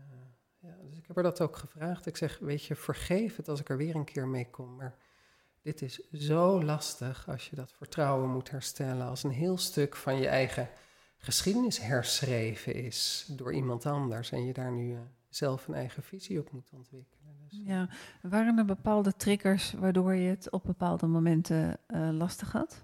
[0.60, 2.06] ja, dus ik heb er dat ook gevraagd.
[2.06, 4.76] Ik zeg, weet je, vergeef het als ik er weer een keer mee kom.
[4.76, 4.96] Maar
[5.62, 9.08] dit is zo lastig als je dat vertrouwen moet herstellen.
[9.08, 10.70] Als een heel stuk van je eigen
[11.18, 14.32] geschiedenis herschreven is door iemand anders.
[14.32, 15.00] En je daar nu uh,
[15.30, 17.15] zelf een eigen visie op moet ontwikkelen.
[17.64, 17.90] Ja,
[18.22, 22.84] waren er bepaalde triggers waardoor je het op bepaalde momenten uh, lastig had?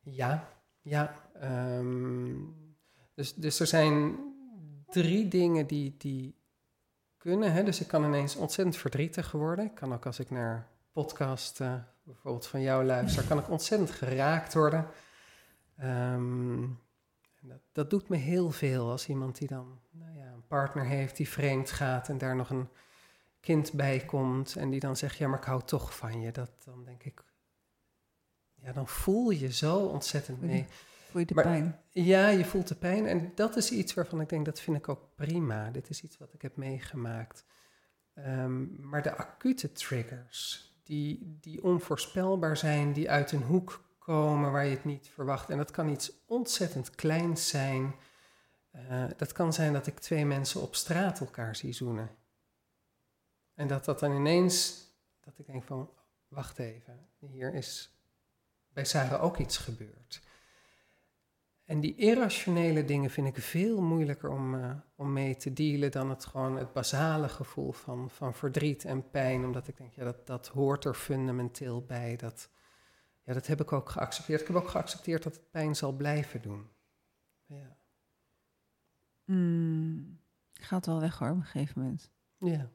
[0.00, 0.48] ja,
[0.80, 1.14] ja.
[1.42, 2.54] Um,
[3.14, 4.18] dus, dus er zijn
[4.86, 6.34] drie dingen die, die
[7.16, 7.52] kunnen.
[7.52, 7.62] Hè?
[7.62, 9.64] Dus ik kan ineens ontzettend verdrietig worden.
[9.64, 13.90] Ik kan ook als ik naar podcast uh, bijvoorbeeld van jou luister, kan ik ontzettend
[13.90, 14.86] geraakt worden.
[15.82, 16.80] Um,
[17.40, 19.80] dat, dat, doet me heel veel als iemand die dan
[20.52, 22.68] partner heeft die vreemd gaat en daar nog een
[23.40, 26.32] kind bij komt en die dan zegt, ja, maar ik hou toch van je.
[26.32, 27.24] Dat, dan denk ik,
[28.54, 30.66] ja, dan voel je zo ontzettend mee.
[31.10, 31.80] Voel je de pijn?
[31.90, 33.06] Ja, je voelt de pijn.
[33.06, 35.70] En dat is iets waarvan ik denk, dat vind ik ook prima.
[35.70, 37.44] Dit is iets wat ik heb meegemaakt.
[38.14, 44.64] Um, maar de acute triggers, die, die onvoorspelbaar zijn, die uit een hoek komen waar
[44.64, 45.50] je het niet verwacht.
[45.50, 47.94] En dat kan iets ontzettend kleins zijn.
[48.76, 52.10] Uh, dat kan zijn dat ik twee mensen op straat elkaar zie zoenen.
[53.54, 54.84] En dat dat dan ineens,
[55.20, 55.90] dat ik denk van,
[56.28, 57.96] wacht even, hier is
[58.68, 60.22] bij Sarah ook iets gebeurd.
[61.64, 66.10] En die irrationele dingen vind ik veel moeilijker om, uh, om mee te dealen dan
[66.10, 69.44] het gewoon het basale gevoel van, van verdriet en pijn.
[69.44, 72.16] Omdat ik denk, ja, dat, dat hoort er fundamenteel bij.
[72.16, 72.48] Dat,
[73.22, 74.40] ja, dat heb ik ook geaccepteerd.
[74.40, 76.68] Ik heb ook geaccepteerd dat het pijn zal blijven doen.
[77.46, 77.76] Ja.
[79.24, 80.18] Mm,
[80.52, 82.10] gaat wel weg hoor, op een gegeven moment.
[82.38, 82.68] Ja,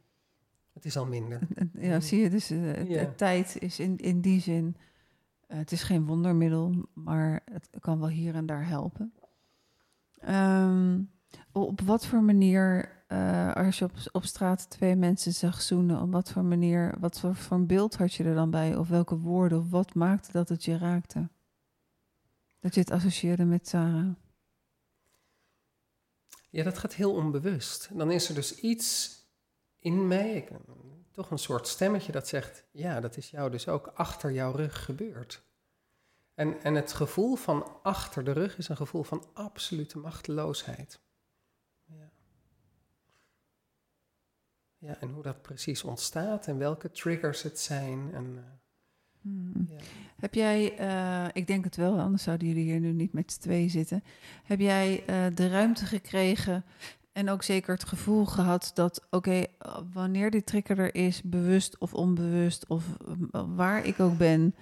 [0.74, 1.40] het is al minder.
[1.74, 3.14] Ja, zie je, dus uh, ja.
[3.16, 4.76] tijd is in, in die zin
[5.48, 9.14] uh, het is geen wondermiddel, maar het kan wel hier en daar helpen.
[10.30, 11.12] Um,
[11.52, 16.12] op wat voor manier, uh, als je op, op straat twee mensen zag zoenen, op
[16.12, 18.76] wat voor manier, wat voor, voor een beeld had je er dan bij?
[18.76, 21.30] Of welke woorden, of wat maakte dat het je raakte?
[22.60, 24.16] Dat je het associeerde met Sarah?
[26.50, 27.98] Ja, dat gaat heel onbewust.
[27.98, 29.16] Dan is er dus iets
[29.80, 30.48] in mij,
[31.12, 34.86] toch een soort stemmetje dat zegt: Ja, dat is jou dus ook achter jouw rug
[34.86, 35.46] gebeurd.
[36.34, 41.00] En, en het gevoel van achter de rug is een gevoel van absolute machteloosheid.
[41.86, 42.12] Ja.
[44.78, 48.14] ja, en hoe dat precies ontstaat en welke triggers het zijn.
[48.14, 48.44] En, uh,
[49.28, 49.68] hmm.
[49.70, 49.84] ja.
[50.18, 53.40] Heb jij, uh, ik denk het wel, anders zouden jullie hier nu niet met z'n
[53.40, 54.04] twee zitten.
[54.44, 56.66] Heb jij uh, de ruimte gekregen
[57.12, 59.48] en ook zeker het gevoel gehad dat, oké, okay,
[59.94, 62.86] wanneer die trigger er is, bewust of onbewust, of
[63.56, 64.56] waar ik ook ben,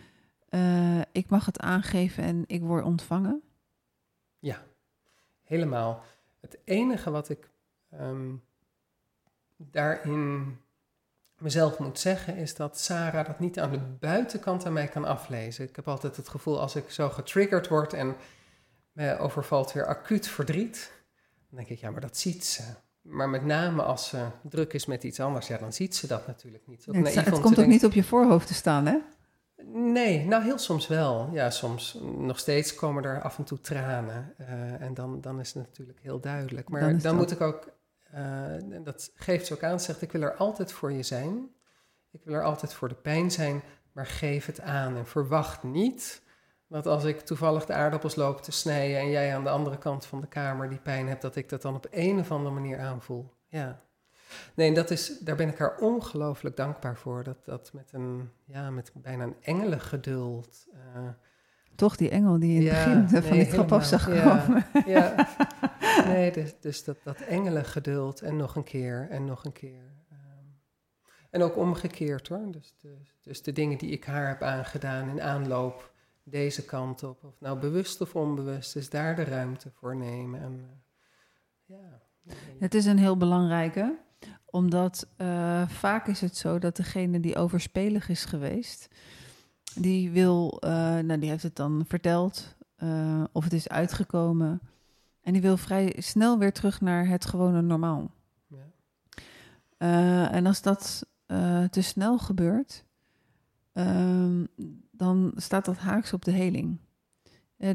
[1.12, 3.42] ik mag het aangeven en ik word ontvangen?
[4.40, 4.64] Ja,
[5.44, 6.04] helemaal.
[6.40, 7.50] Het enige wat ik
[7.94, 8.44] um,
[9.58, 10.58] daarin
[11.46, 15.68] mezelf moet zeggen, is dat Sarah dat niet aan de buitenkant aan mij kan aflezen.
[15.68, 18.16] Ik heb altijd het gevoel als ik zo getriggerd word en
[18.92, 20.92] me overvalt weer acuut verdriet,
[21.50, 22.64] dan denk ik, ja, maar dat ziet ze.
[23.02, 26.28] Maar met name als ze druk is met iets anders, ja, dan ziet ze dat
[26.28, 26.88] natuurlijk niet.
[26.88, 28.98] Nee, het, het komt ook niet op je voorhoofd te staan, hè?
[29.74, 31.30] Nee, nou heel soms wel.
[31.34, 34.34] Ja, soms nog steeds komen er af en toe tranen.
[34.40, 36.70] Uh, en dan, dan is het natuurlijk heel duidelijk.
[36.70, 37.68] Maar dan, dan moet ik ook,
[38.16, 41.50] uh, dat geeft ze ook aan, zegt ik wil er altijd voor je zijn.
[42.12, 46.24] Ik wil er altijd voor de pijn zijn, maar geef het aan en verwacht niet
[46.68, 50.06] dat als ik toevallig de aardappels loop te snijden en jij aan de andere kant
[50.06, 52.80] van de kamer die pijn hebt, dat ik dat dan op een of andere manier
[52.80, 53.34] aanvoel.
[53.48, 53.80] Ja.
[54.56, 57.24] Nee, dat is, daar ben ik haar ongelooflijk dankbaar voor.
[57.24, 60.68] Dat, dat met, een, ja, met bijna een engelengeduld.
[60.74, 61.08] Uh,
[61.76, 64.66] Toch die engel die in ja, het begin van die trap af zag komen.
[64.86, 65.28] Ja,
[66.08, 69.94] nee, dus, dus dat, dat engelengeduld en nog een keer en nog een keer.
[70.12, 70.60] Um,
[71.30, 72.52] en ook omgekeerd hoor.
[72.52, 77.24] Dus de, dus de dingen die ik haar heb aangedaan in aanloop deze kant op.
[77.24, 80.42] Of nou bewust of onbewust, is daar de ruimte voor nemen.
[80.42, 82.02] En, uh, ja.
[82.60, 84.04] Het is een heel belangrijke
[84.56, 88.88] omdat uh, vaak is het zo dat degene die overspelig is geweest,
[89.74, 94.62] die wil, uh, nou die heeft het dan verteld, uh, of het is uitgekomen.
[95.22, 98.12] En die wil vrij snel weer terug naar het gewone normaal.
[98.48, 100.32] Ja.
[100.32, 101.06] en als dat
[101.70, 102.86] te snel gebeurt,
[103.72, 104.46] ehm,
[104.92, 106.78] dan staat dat haaks op de heling.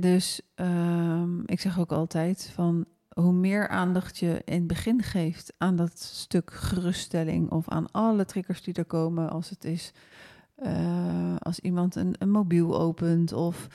[0.01, 5.53] dus ehm, ik zeg ook altijd van hoe meer aandacht je in het begin geeft
[5.59, 9.93] aan dat stuk geruststelling of aan alle triggers die er komen, als het is
[10.61, 13.67] eh, als iemand een, mobiel opent of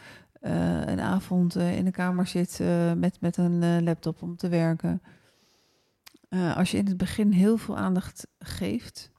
[0.41, 2.60] eh, een avond eh, in de kamer zit
[2.98, 5.02] met, met een laptop om te werken.
[6.56, 9.12] Als je in het begin heel veel aandacht geeft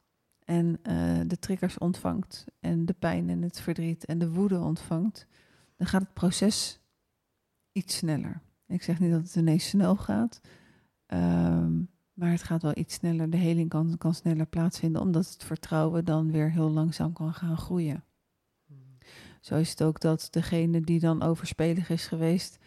[0.44, 0.80] en
[1.26, 5.26] de triggers ontvangt en de pijn en het verdriet en de woede ontvangt,
[5.76, 6.80] dan gaat het proces
[7.72, 8.40] iets sneller.
[8.66, 10.40] Ik zeg niet dat het ineens snel gaat,
[11.06, 11.82] ehm,
[12.16, 13.30] maar het gaat wel iets sneller.
[13.30, 17.56] De heling kan, kan sneller plaatsvinden, omdat het vertrouwen dan weer heel langzaam kan gaan
[17.56, 18.04] groeien.
[19.40, 22.58] Zo is het ook dat degene die dan overspelig is geweest,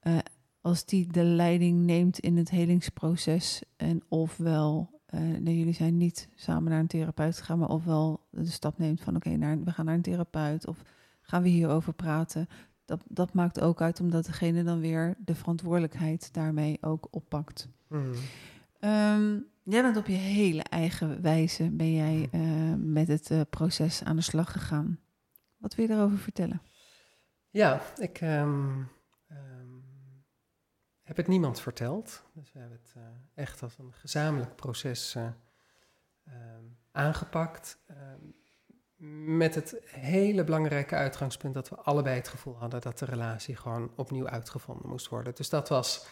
[0.00, 0.18] eh,
[0.60, 6.28] als die de leiding neemt in het helingsproces en ofwel, eh, nee, jullie zijn niet
[6.34, 9.94] samen naar een therapeut gegaan, maar ofwel de stap neemt van oké, we gaan naar
[9.94, 10.82] een therapeut of
[11.22, 12.48] gaan we hierover praten.
[12.84, 17.68] Dat, dat maakt ook uit omdat degene dan weer de verantwoordelijkheid daarmee ook oppakt.
[17.88, 18.14] Mhm.
[18.82, 24.04] Ehm, jij bent op je hele eigen wijze ben jij eh, met het eh, proces
[24.04, 25.00] aan de slag gegaan.
[25.56, 26.62] Wat wil je daarover vertellen?
[27.50, 28.82] Ja, ik ehm,
[29.28, 29.68] ehm,
[31.02, 32.24] heb het niemand verteld.
[32.34, 33.02] Dus we hebben het eh,
[33.42, 35.16] echt als een gezamenlijk proces
[36.92, 37.78] aangepakt.
[39.26, 43.92] met het hele belangrijke uitgangspunt dat we allebei het gevoel hadden dat de relatie gewoon
[43.96, 45.34] opnieuw uitgevonden moest worden.
[45.34, 46.06] Dus dat was.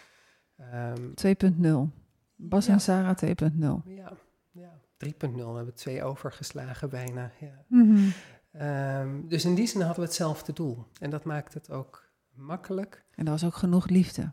[0.57, 2.09] ehm, 2.0.
[2.43, 3.83] Bas en Sarah 2.0.
[3.85, 4.13] ja,
[4.51, 5.09] ja, 3.0.
[5.21, 7.31] We hebben twee overgeslagen bijna.
[7.41, 7.65] Ja.
[7.69, 8.11] Mhm.
[8.53, 10.87] Ehm, dus in die zin hadden we hetzelfde doel.
[11.01, 13.05] En dat maakt het ook makkelijk.
[13.15, 14.31] En er was ook genoeg liefde.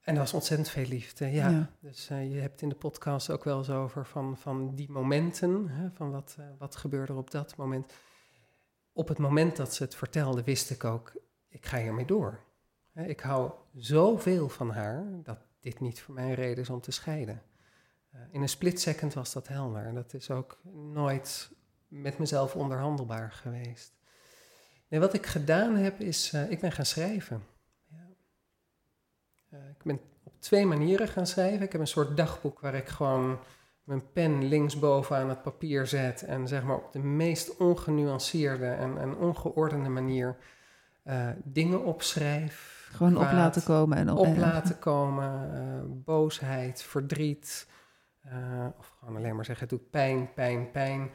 [0.00, 1.48] En er was ontzettend veel liefde, ja.
[1.48, 1.70] Ja.
[1.80, 5.68] Dus eh, je hebt in de podcast ook wel eens over van, van die momenten,
[5.68, 7.92] hè, van wat, eh, wat gebeurde er op dat moment.
[8.92, 11.12] Op het moment dat ze het vertelde, wist ik ook,
[11.48, 12.40] ik ga hiermee door.
[12.92, 16.80] Hè, ik hou zoveel van haar dat dit niet voor mij een reden is om
[16.80, 17.42] te scheiden.
[18.10, 19.94] Eh, in een split second was dat helder.
[19.94, 21.50] Dat is ook nooit
[21.88, 23.92] met mezelf onderhandelbaar geweest.
[24.88, 27.42] Nee, wat ik gedaan heb is, eh, ik ben gaan schrijven.
[27.88, 28.08] Ja.
[29.50, 31.62] Eh, ik ben op twee manieren gaan schrijven.
[31.62, 33.38] Ik heb een soort dagboek waar ik gewoon
[33.84, 38.98] mijn pen linksboven aan het papier zet en zeg maar op de meest ongenuanceerde en,
[38.98, 40.36] en ongeordende manier
[41.44, 42.75] dingen opschrijf.
[42.96, 43.96] Gewoon op laten komen.
[43.98, 47.68] En op, op en- laten komen, eh, boosheid, verdriet.
[48.20, 51.10] eh, of gewoon alleen maar zeggen, het doet pijn, pijn, pijn.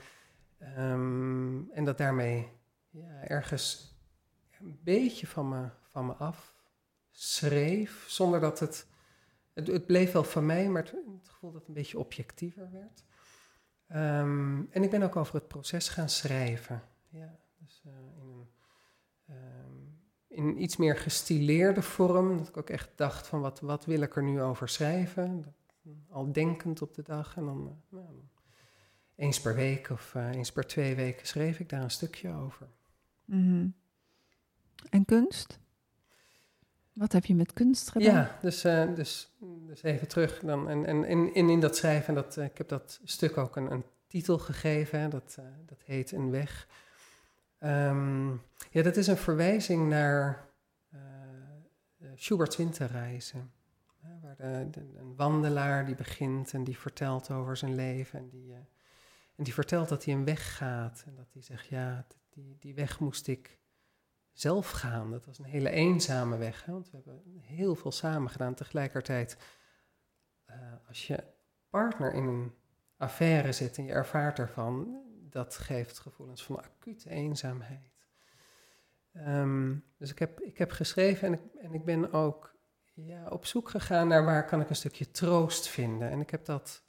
[0.60, 2.48] Ehm, en dat daarmee
[2.90, 3.96] ja, ergens
[4.60, 6.56] een beetje van me, van me af
[7.12, 8.88] schreef, zonder dat het,
[9.54, 9.68] het...
[9.68, 13.04] Het bleef wel van mij, maar het, het gevoel dat het een beetje objectiever werd.
[13.88, 16.82] Ehm, en ik ben ook over het proces gaan schrijven.
[17.10, 18.50] Ja, dus eh, in een...
[19.28, 19.90] ehm,
[20.32, 22.38] in iets meer gestileerde vorm.
[22.38, 25.56] Dat ik ook echt dacht van wat, wat wil ik er nu over schrijven.
[26.10, 27.38] Al denkend op de dag.
[27.38, 28.06] En dan eh, nou,
[29.16, 32.68] eens per week of eh, eens per twee weken schreef ik daar een stukje over.
[33.26, 33.68] Mhm.
[34.90, 35.60] En kunst?
[36.94, 38.14] Wat heb je met kunst gedaan?
[38.14, 40.40] Ja, dus, eh, dus, dus even terug.
[40.40, 43.84] Dan, en, en, en, in dat schrijven, dat, ik heb dat stuk ook een, een
[44.08, 45.00] titel gegeven.
[45.00, 46.68] hè, Dat, dat heet Een Weg.
[47.62, 48.30] Ehm,
[48.72, 50.50] ja, dat is een verwijzing naar
[50.90, 51.00] eh
[52.02, 53.52] eh, Schubert's Winterreizen.
[54.22, 58.20] Waar een wandelaar die begint en die vertelt over zijn leven.
[58.20, 58.58] En die, eh,
[59.36, 61.04] en die vertelt dat hij een weg gaat.
[61.08, 63.60] En dat hij zegt, ja, die, die weg moest ik
[64.32, 65.12] zelf gaan.
[65.12, 66.66] Dat was een hele eenzame weg.
[66.66, 68.54] Hè, want we hebben heel veel samen gedaan.
[68.54, 69.38] Tegelijkertijd,
[70.88, 71.24] als je
[71.70, 72.54] partner in een
[72.98, 77.92] affaire zit en je ervaart ervan, dat geeft gevoelens van acute eenzaamheid.
[79.14, 82.56] Ehm, dus ik heb, ik heb geschreven en ik, en ik ben ook
[82.94, 86.10] ja, op zoek gegaan naar waar kan ik een stukje troost vinden.
[86.10, 86.84] En ik heb dat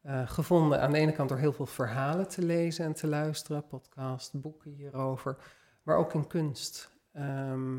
[0.00, 3.66] eh, gevonden aan de ene kant door heel veel verhalen te lezen en te luisteren,
[3.66, 5.36] podcast, boeken hierover,
[5.82, 6.90] maar ook in kunst.
[7.12, 7.78] Ehm,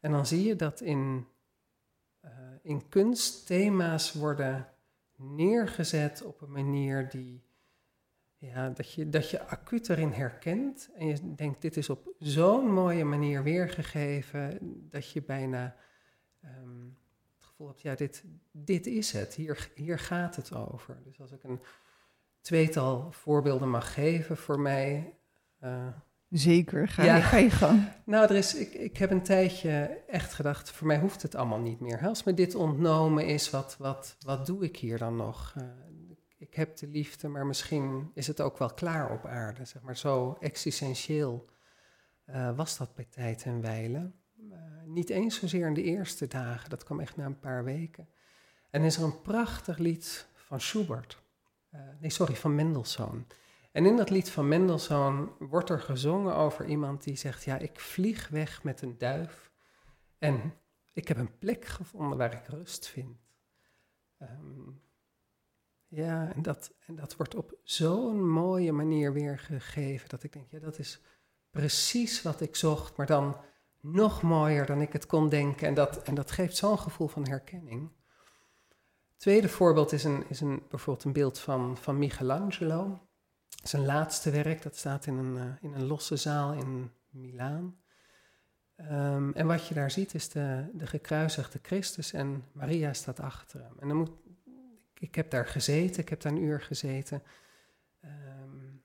[0.00, 1.26] en dan zie je dat in,
[2.20, 2.30] eh,
[2.62, 4.68] in kunst thema's worden
[5.16, 7.45] neergezet op een manier die,
[8.38, 10.90] ja, dat je, dat je acuut erin herkent.
[10.96, 14.58] En je denkt, dit is op zo'n mooie manier weergegeven,
[14.90, 15.76] dat je bijna
[16.42, 16.84] ehm,
[17.36, 20.98] het gevoel hebt, ja, dit, dit is het, hier, hier gaat het over.
[21.04, 21.60] Dus als ik een
[22.40, 25.14] tweetal voorbeelden mag geven voor mij.
[25.60, 25.86] eh,
[26.30, 27.16] Zeker, ga, Ja.
[27.16, 27.88] je, ga je gang.
[28.04, 31.60] nou, er is, ik, ik heb een tijdje echt gedacht, voor mij hoeft het allemaal
[31.60, 32.06] niet meer.
[32.06, 35.54] Als me dit ontnomen is, wat, wat, wat doe ik hier dan nog?
[35.56, 35.62] Eh,
[36.36, 39.64] ik heb de liefde, maar misschien is het ook wel klaar op aarde.
[39.64, 39.96] Zeg maar.
[39.96, 41.48] Zo existentieel
[42.24, 44.20] eh, was dat bij tijd en wijlen.
[44.50, 48.08] Eh, niet eens zozeer in de eerste dagen, dat kwam echt na een paar weken.
[48.70, 51.22] En is er een prachtig lied van Schubert.
[51.70, 53.26] Eh, nee, sorry, van Mendelssohn.
[53.72, 57.80] En in dat lied van Mendelssohn wordt er gezongen over iemand die zegt: Ja, ik
[57.80, 59.50] vlieg weg met een duif
[60.18, 60.54] en
[60.92, 63.16] ik heb een plek gevonden waar ik rust vind.
[64.18, 64.68] Ehm,
[65.88, 70.58] ja, en dat, en dat wordt op zo'n mooie manier weergegeven dat ik denk: Ja,
[70.58, 71.00] dat is
[71.50, 73.36] precies wat ik zocht, maar dan
[73.80, 75.66] nog mooier dan ik het kon denken.
[75.66, 77.90] En dat, en dat geeft zo'n gevoel van herkenning.
[79.16, 83.00] Tweede voorbeeld is, een, is een, bijvoorbeeld een beeld van, van Michelangelo.
[83.62, 87.76] Zijn laatste werk, dat staat in een, uh, in een losse zaal in Milaan.
[88.80, 93.62] Um, en wat je daar ziet is de, de gekruisigde Christus en Maria staat achter
[93.62, 93.72] hem.
[93.78, 94.10] En dan moet,
[94.98, 97.22] ik heb daar gezeten, ik heb daar een uur gezeten.
[98.04, 98.82] Um,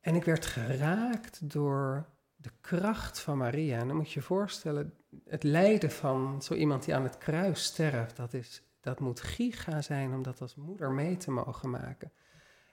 [0.00, 3.78] en ik werd geraakt door de kracht van Maria.
[3.78, 4.94] En dan moet je je voorstellen,
[5.24, 9.82] het lijden van zo iemand die aan het kruis sterft, dat, is, dat moet giga
[9.82, 12.12] zijn om dat als moeder mee te mogen maken.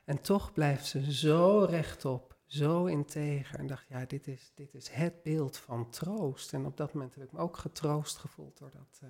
[0.06, 3.60] En toch blijft ze zo rechtop, zo integer.
[3.60, 6.54] En dacht, ja, dit is, dit is het beeld van troost.
[6.54, 9.10] En op dat moment heb ik me ook getroost gevoeld door dat, uh,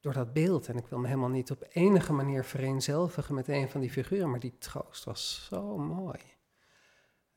[0.00, 0.68] door dat beeld.
[0.68, 4.30] En ik wil me helemaal niet op enige manier vereenzelvigen met een van die figuren,
[4.30, 6.18] maar die troost was zo mooi.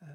[0.03, 0.09] Uh,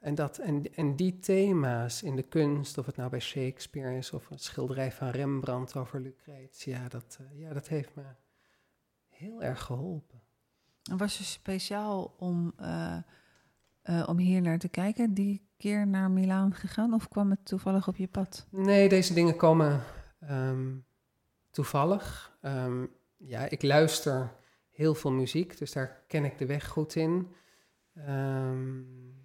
[0.00, 4.12] en, dat, en, en die thema's in de kunst, of het nou bij Shakespeare is
[4.12, 8.04] of een schilderij van Rembrandt over Lucretia, dat, uh, ja, dat heeft me
[9.08, 10.22] heel erg geholpen.
[10.90, 12.98] En was je speciaal om, uh,
[14.06, 17.96] om hier naar te kijken, die keer naar Milaan gegaan, of kwam het toevallig op
[17.96, 18.46] je pad?
[18.50, 19.82] Nee, deze dingen komen
[20.30, 20.84] um,
[21.54, 22.36] toevallig.
[22.42, 24.32] Um, ja, ik luister
[24.70, 27.34] heel veel muziek, dus daar ken ik de weg goed in.
[28.08, 29.22] Um,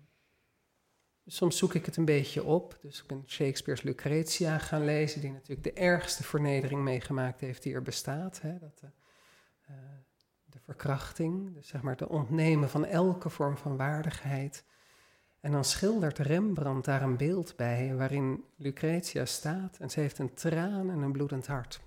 [1.32, 2.78] Soms zoek ik het een beetje op.
[2.82, 7.74] Dus ik ben Shakespeare's Lucretia gaan lezen, die natuurlijk de ergste vernedering meegemaakt heeft die
[7.74, 8.42] er bestaat.
[8.42, 8.58] Hè?
[8.60, 8.88] Dat de,
[9.70, 9.76] uh,
[10.46, 14.64] de verkrachting, dus zeg maar de ontnemen van elke vorm van waardigheid.
[15.40, 20.34] En dan schildert Rembrandt daar een beeld bij waarin Lucretia staat en ze heeft een
[20.34, 21.82] traan en een bloedend hart.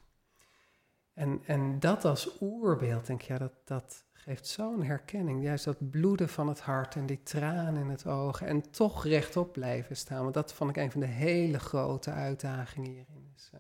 [1.15, 5.43] En, en dat als oerbeeld, denk ik, ja, dat, dat geeft zo'n herkenning.
[5.43, 8.43] Juist dat bloeden van het hart en die tranen in het oog.
[8.43, 10.23] En toch rechtop blijven staan.
[10.23, 13.31] Want dat vond ik een van de hele grote uitdagingen hierin.
[13.35, 13.51] Dus,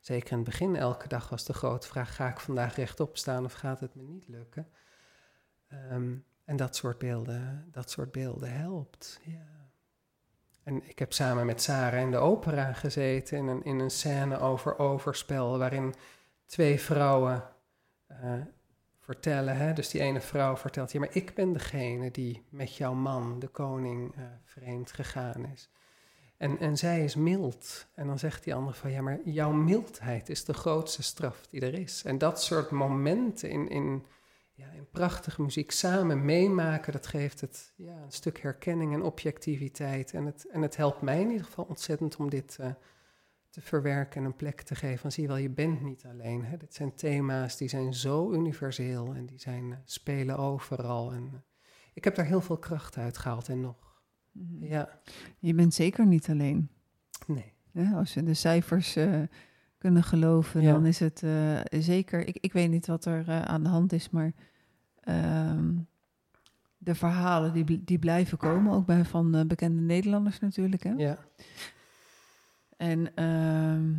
[0.00, 3.44] zeker in het begin, elke dag was de grote vraag: ga ik vandaag rechtop staan
[3.44, 4.68] of gaat het me niet lukken?
[5.90, 9.20] Um, en dat soort beelden, dat soort beelden helpt.
[9.22, 9.52] Ja.
[10.62, 14.38] En ik heb samen met Sarah in de opera gezeten in een, in een scène
[14.38, 15.94] over overspel, waarin
[16.46, 17.42] twee vrouwen
[18.10, 18.32] uh,
[19.00, 19.56] vertellen.
[19.56, 19.72] Hè?
[19.72, 23.48] Dus die ene vrouw vertelt, ja, maar ik ben degene die met jouw man, de
[23.48, 25.70] koning, uh, vreemd gegaan is.
[26.36, 27.86] En, en zij is mild.
[27.94, 31.60] En dan zegt die andere van, ja, maar jouw mildheid is de grootste straf die
[31.60, 32.04] er is.
[32.04, 34.06] En dat soort momenten in, in,
[34.52, 40.12] ja, in prachtige muziek samen meemaken, dat geeft het ja, een stuk herkenning en objectiviteit.
[40.12, 42.56] En het, en het helpt mij in ieder geval ontzettend om dit...
[42.60, 42.66] Uh,
[43.54, 44.98] te verwerken en een plek te geven.
[44.98, 46.44] Van zie je wel, je bent niet alleen.
[46.44, 46.56] Hè?
[46.56, 51.12] Dit zijn thema's die zijn zo universeel en die zijn, uh, spelen overal.
[51.12, 51.38] En, uh,
[51.92, 54.00] ik heb daar heel veel kracht uit gehaald en nog.
[54.32, 54.64] Mm-hmm.
[54.64, 55.00] Ja.
[55.38, 56.68] Je bent zeker niet alleen.
[57.26, 57.52] Nee.
[57.70, 59.22] Ja, als we de cijfers uh,
[59.78, 60.72] kunnen geloven, ja.
[60.72, 61.22] dan is het
[61.70, 62.26] zeker...
[62.26, 64.32] Ik, ik weet niet wat er aan de hand is, maar...
[65.08, 65.86] Um,
[66.78, 70.82] de verhalen die, die blijven komen, ook bij van bekende Nederlanders natuurlijk.
[70.82, 70.90] Hè?
[70.90, 71.18] Ja.
[72.84, 73.96] En uh,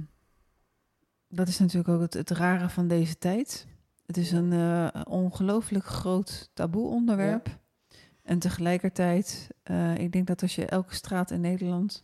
[1.28, 3.68] dat is natuurlijk ook het, het, rare van deze tijd.
[4.06, 7.48] Het is een uh, ongelooflijk groot taboe onderwerp.
[7.48, 7.54] Ja.
[8.24, 12.04] En tegelijkertijd, uh, ik denk dat als je elke straat in Nederland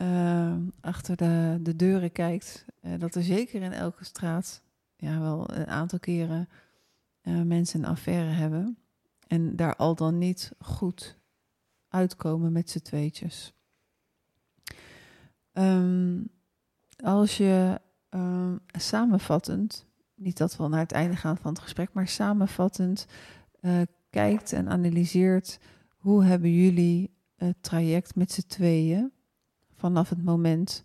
[0.00, 4.62] uh, achter de, de, deuren kijkt, eh, dat er zeker in elke straat
[4.96, 6.48] ja, wel een aantal keren
[7.22, 8.78] mensen een affaire hebben.
[9.26, 11.18] En daar al dan niet goed
[11.88, 13.54] uitkomen met z'n tweetjes.
[15.52, 16.28] Um,
[16.96, 17.80] als je
[18.10, 23.06] um, samenvattend, niet dat we naar het einde gaan van het gesprek, maar samenvattend
[23.60, 23.80] uh,
[24.10, 25.58] kijkt en analyseert
[25.96, 29.12] hoe hebben jullie het traject met z'n tweeën
[29.74, 30.84] vanaf het moment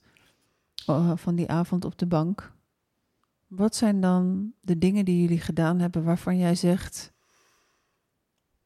[0.89, 2.55] uh, van die avond op de bank.
[3.47, 7.13] Wat zijn dan de dingen die jullie gedaan hebben waarvan jij zegt,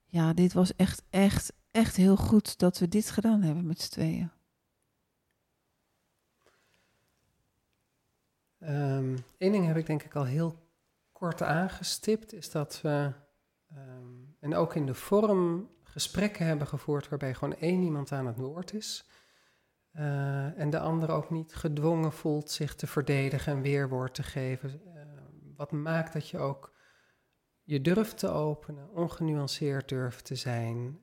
[0.05, 3.91] ja, dit was echt, echt, echt heel goed dat we dit gedaan hebben met z'n
[3.91, 4.31] tweeën?
[8.61, 10.55] Eén ding heb ik denk ik al heel
[11.11, 13.11] kort aangestipt, is dat we,
[13.77, 18.37] um, en ook in de vorm, gesprekken hebben gevoerd waarbij gewoon één iemand aan het
[18.37, 19.09] woord is.
[19.93, 24.81] Uh, en de ander ook niet gedwongen voelt zich te verdedigen en weerwoord te geven.
[24.85, 25.01] Uh,
[25.55, 26.73] wat maakt dat je ook
[27.63, 30.99] je durft te openen, ongenuanceerd durft te zijn.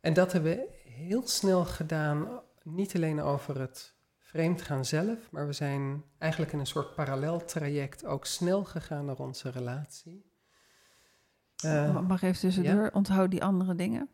[0.00, 3.94] En dat hebben we heel snel gedaan, niet alleen over het
[4.28, 9.18] vreemdgaan zelf, maar we zijn eigenlijk in een soort parallel traject ook snel gegaan naar
[9.18, 10.26] onze relatie.
[11.64, 12.90] Uh, Mag even tussendoor, ja?
[12.92, 14.10] onthoud die andere dingen.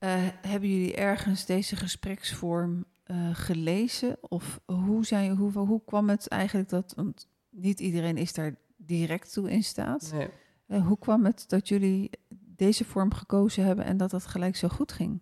[0.00, 0.10] Uh,
[0.42, 4.16] hebben jullie ergens deze gespreksvorm uh, gelezen?
[4.20, 9.32] Of hoe, zijn, hoe, hoe kwam het eigenlijk dat, want niet iedereen is daar direct
[9.32, 10.12] toe in staat.
[10.12, 10.80] Nee.
[10.80, 12.10] hoe kwam het dat jullie
[12.56, 15.20] deze vorm gekozen hebben en dat dat gelijk zo goed ging?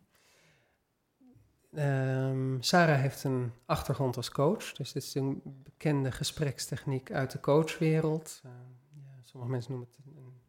[1.79, 7.41] Um, Sarah heeft een achtergrond als coach, dus dit is een bekende gesprekstechniek uit de
[7.41, 8.41] coachwereld.
[8.47, 8.51] Uh,
[8.95, 10.41] ja, sommige mensen noemen het een,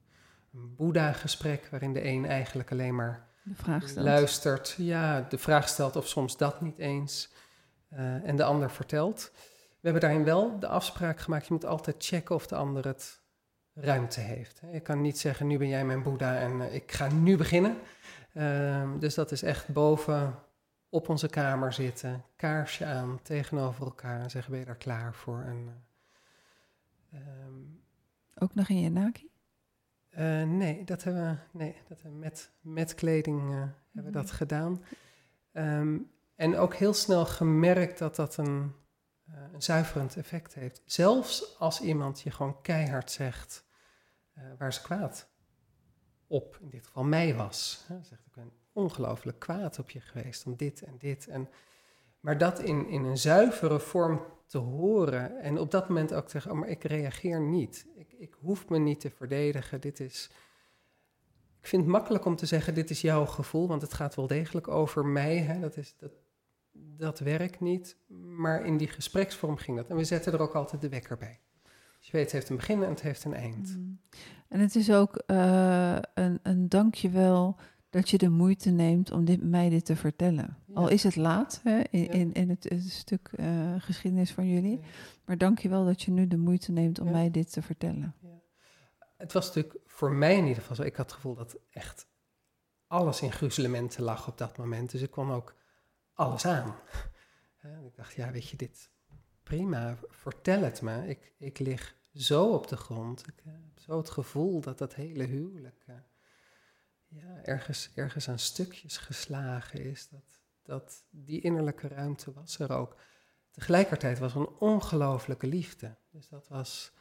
[0.54, 4.06] een Boeddha-gesprek, waarin de een eigenlijk alleen maar de vraag stelt.
[4.06, 7.34] luistert, ja, de vraag stelt of soms dat niet eens,
[7.94, 9.32] uh, en de ander vertelt.
[9.70, 13.22] We hebben daarin wel de afspraak gemaakt, je moet altijd checken of de ander het
[13.74, 14.62] ruimte heeft.
[14.72, 17.78] Je kan niet zeggen, nu ben jij mijn Boeddha en uh, ik ga nu beginnen.
[18.34, 20.36] Uh, dus dat is echt boven
[20.90, 25.42] op onze kamer zitten, kaarsje aan, tegenover elkaar en zeggen, ben je daar klaar voor?
[25.42, 25.86] En,
[27.14, 27.84] uh, um,
[28.36, 29.32] Ook nog in je naki?
[30.10, 34.02] Uh, nee, dat hebben we, nee, dat hebben we met, met kleding uh, hebben we
[34.02, 34.12] mhm.
[34.12, 34.84] dat gedaan.
[35.54, 38.74] Um, en ook heel snel gemerkt dat dat een,
[39.30, 40.82] uh, een zuiverend effect heeft.
[40.86, 43.66] Zelfs als iemand je gewoon keihard zegt
[44.58, 45.30] waar ze kwaad
[46.28, 47.84] op, in dit geval mij was.
[47.88, 51.28] Hè, zegt, ik ben ongelooflijk kwaad op je geweest om dit en dit.
[51.28, 51.50] En,
[52.20, 56.32] maar dat in, in een zuivere vorm te horen en op dat moment ook te
[56.32, 57.88] zeggen, oh, maar ik reageer niet.
[57.96, 59.82] Ik, ik hoef me niet te verdedigen.
[59.82, 60.30] Dit is,
[61.60, 64.28] ik vind het makkelijk om te zeggen, dit is jouw gevoel, want het gaat wel
[64.28, 65.38] degelijk over mij.
[65.38, 65.60] Hè?
[65.60, 66.12] Dat, is, dat,
[66.74, 67.98] dat werkt niet.
[68.38, 69.90] Maar in die gespreksvorm ging dat.
[69.90, 71.40] En we zetten er ook altijd de wekker bij.
[71.98, 73.76] Dus je weet, het heeft een begin en het heeft een eind.
[73.78, 74.00] Mm.
[74.48, 77.60] En het is ook uh, een, een dankjewel
[77.90, 80.58] dat je de moeite neemt om dit, mij dit te vertellen.
[80.74, 84.80] Al is het laat hè, in, in, in het, stuk uh, geschiedenis van jullie.
[85.26, 88.16] Maar dank je wel dat je nu de moeite neemt om mij dit te vertellen.
[89.18, 90.82] Het was natuurlijk voor mij in ieder geval zo.
[90.82, 92.08] Ik had het gevoel dat echt
[92.88, 94.92] alles in gruzelementen lag op dat moment.
[94.92, 95.56] Dus ik kon ook
[96.14, 96.76] alles aan.
[97.88, 98.90] ik dacht, ja, weet je, dit
[99.44, 101.08] prima, vertel het me.
[101.08, 103.28] Ik, ik lig zo op de grond.
[103.28, 105.86] Ik heb zo het gevoel dat dat hele huwelijk...
[107.22, 110.10] Ja, ergens, ergens aan stukjes geslagen is.
[110.10, 112.96] Dat, dat die innerlijke ruimte was er ook.
[113.52, 115.96] Tegelijkertijd was er een ongelooflijke liefde.
[116.12, 116.92] Dus dat was,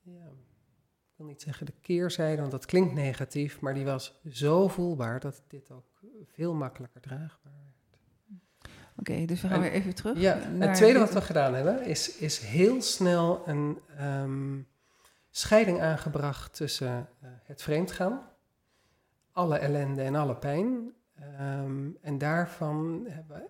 [0.00, 4.68] ja, ik wil niet zeggen de keerzijde, want dat klinkt negatief, maar die was zo
[4.68, 7.78] voelbaar dat dit ook veel makkelijker draagbaar werd.
[8.96, 10.18] Oké, dus we gaan weer even terug.
[10.18, 14.68] Ja, het tweede wat we gedaan hebben, is, is heel snel een um,
[15.30, 18.27] scheiding aangebracht tussen uh, het vreemdgaan
[19.38, 20.94] alle ellende en alle pijn.
[21.40, 23.48] Um, en daarvan hebben,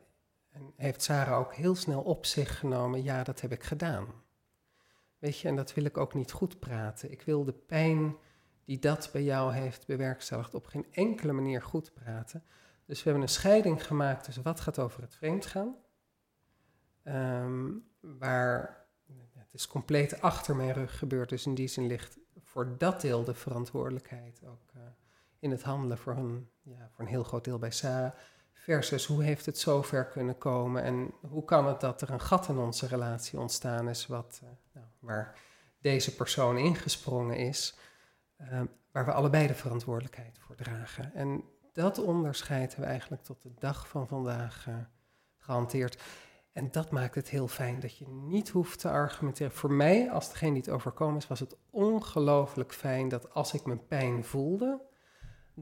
[0.50, 4.06] en heeft Sarah ook heel snel op zich genomen, ja, dat heb ik gedaan.
[5.18, 7.10] Weet je, en dat wil ik ook niet goed praten.
[7.10, 8.16] Ik wil de pijn
[8.64, 12.44] die dat bij jou heeft bewerkstelligd op geen enkele manier goed praten.
[12.84, 15.76] Dus we hebben een scheiding gemaakt tussen wat gaat over het vreemdgaan,
[17.04, 18.86] um, waar
[19.32, 23.24] het is compleet achter mijn rug gebeurd, dus in die zin ligt voor dat deel
[23.24, 24.82] de verantwoordelijkheid ook uh,
[25.38, 28.12] in het handelen voor een, ja, voor een heel groot deel bij Sarah.
[28.52, 32.48] Versus hoe heeft het zover kunnen komen en hoe kan het dat er een gat
[32.48, 35.38] in onze relatie ontstaan is, wat, uh, nou, waar
[35.80, 37.76] deze persoon ingesprongen is,
[38.40, 38.60] uh,
[38.92, 41.14] waar we allebei de verantwoordelijkheid voor dragen.
[41.14, 44.74] En dat onderscheid hebben we eigenlijk tot de dag van vandaag uh,
[45.38, 46.02] gehanteerd.
[46.52, 49.52] En dat maakt het heel fijn dat je niet hoeft te argumenteren.
[49.52, 53.66] Voor mij, als degene die het overkomen is, was het ongelooflijk fijn dat als ik
[53.66, 54.80] mijn pijn voelde,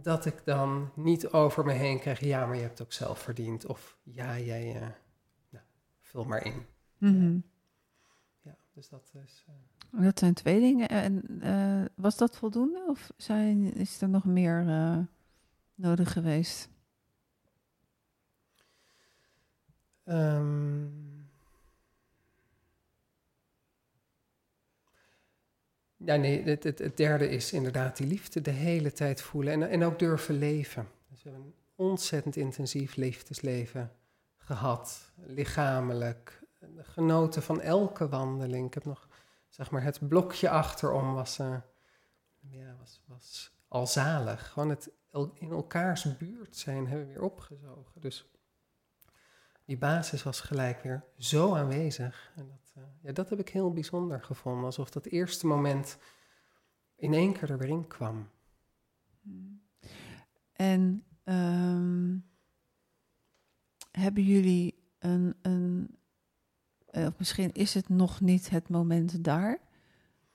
[0.02, 3.18] dat ik dan niet over me heen krijg, ja, maar je hebt het ook zelf
[3.18, 3.66] verdiend.
[3.66, 4.88] Of ja, jij, uh,
[5.50, 5.64] nou,
[6.00, 6.66] vul maar in.
[6.98, 7.42] Mm-hmm.
[8.40, 9.44] Ja, dus dat is...
[9.48, 10.02] Uh...
[10.04, 10.88] Dat zijn twee dingen.
[10.88, 12.84] En uh, was dat voldoende?
[12.88, 14.64] Of zijn, is er nog meer
[15.74, 16.68] nodig geweest?
[20.04, 21.05] Um,
[26.06, 29.84] Ja, nee, het, het, derde is inderdaad die liefde de hele tijd voelen en, en
[29.84, 30.88] ook durven leven.
[31.10, 33.92] Dus we hebben een ontzettend intensief liefdesleven
[34.36, 36.42] gehad, lichamelijk,
[36.78, 38.66] genoten van elke wandeling.
[38.66, 39.08] Ik heb nog,
[39.48, 41.56] zeg maar, het blokje achterom was, uh,
[42.40, 44.52] ja, was, was al zalig.
[44.52, 44.90] Gewoon het
[45.34, 48.00] in elkaars buurt zijn hebben we weer opgezogen.
[48.00, 48.30] Dus
[49.64, 52.32] die basis was gelijk weer zo aanwezig.
[52.36, 54.64] En dat, uh, ja, dat heb ik heel bijzonder gevonden.
[54.64, 55.98] Alsof dat eerste moment
[56.96, 58.28] in één keer er weer in kwam.
[60.52, 62.16] En Ehm,
[63.90, 65.96] hebben jullie een, een
[66.86, 69.58] eh, of misschien is het nog niet het moment daar,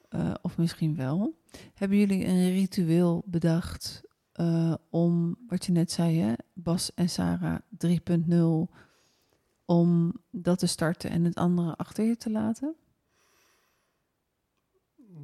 [0.10, 1.40] eh, of misschien wel.
[1.74, 7.60] Hebben jullie een ritueel bedacht eh, om, wat je net zei, hè, Bas en Sarah
[7.70, 8.76] 3.0,
[9.72, 12.76] om dat te starten en het andere achter je te laten?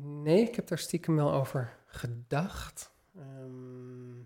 [0.02, 2.92] Nee, ik heb daar stiekem wel over gedacht.
[3.16, 4.20] Ehm,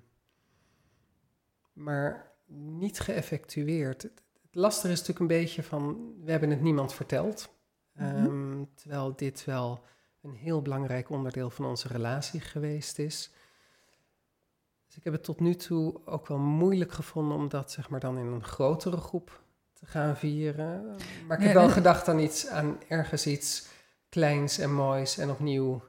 [1.73, 4.01] maar niet geëffectueerd.
[4.01, 7.53] Het, lastige is natuurlijk een beetje van, we hebben het niemand verteld.
[7.93, 9.83] Mm terwijl dit wel
[10.21, 13.31] een heel belangrijk onderdeel van onze relatie geweest is.
[14.87, 17.99] Dus ik heb het tot nu toe ook wel moeilijk gevonden om dat zeg maar
[17.99, 19.41] dan in een grotere groep
[19.83, 20.95] gaan vieren.
[21.27, 23.67] Maar ik heb wel gedacht aan iets, aan ergens iets
[24.09, 25.83] kleins en moois en opnieuw,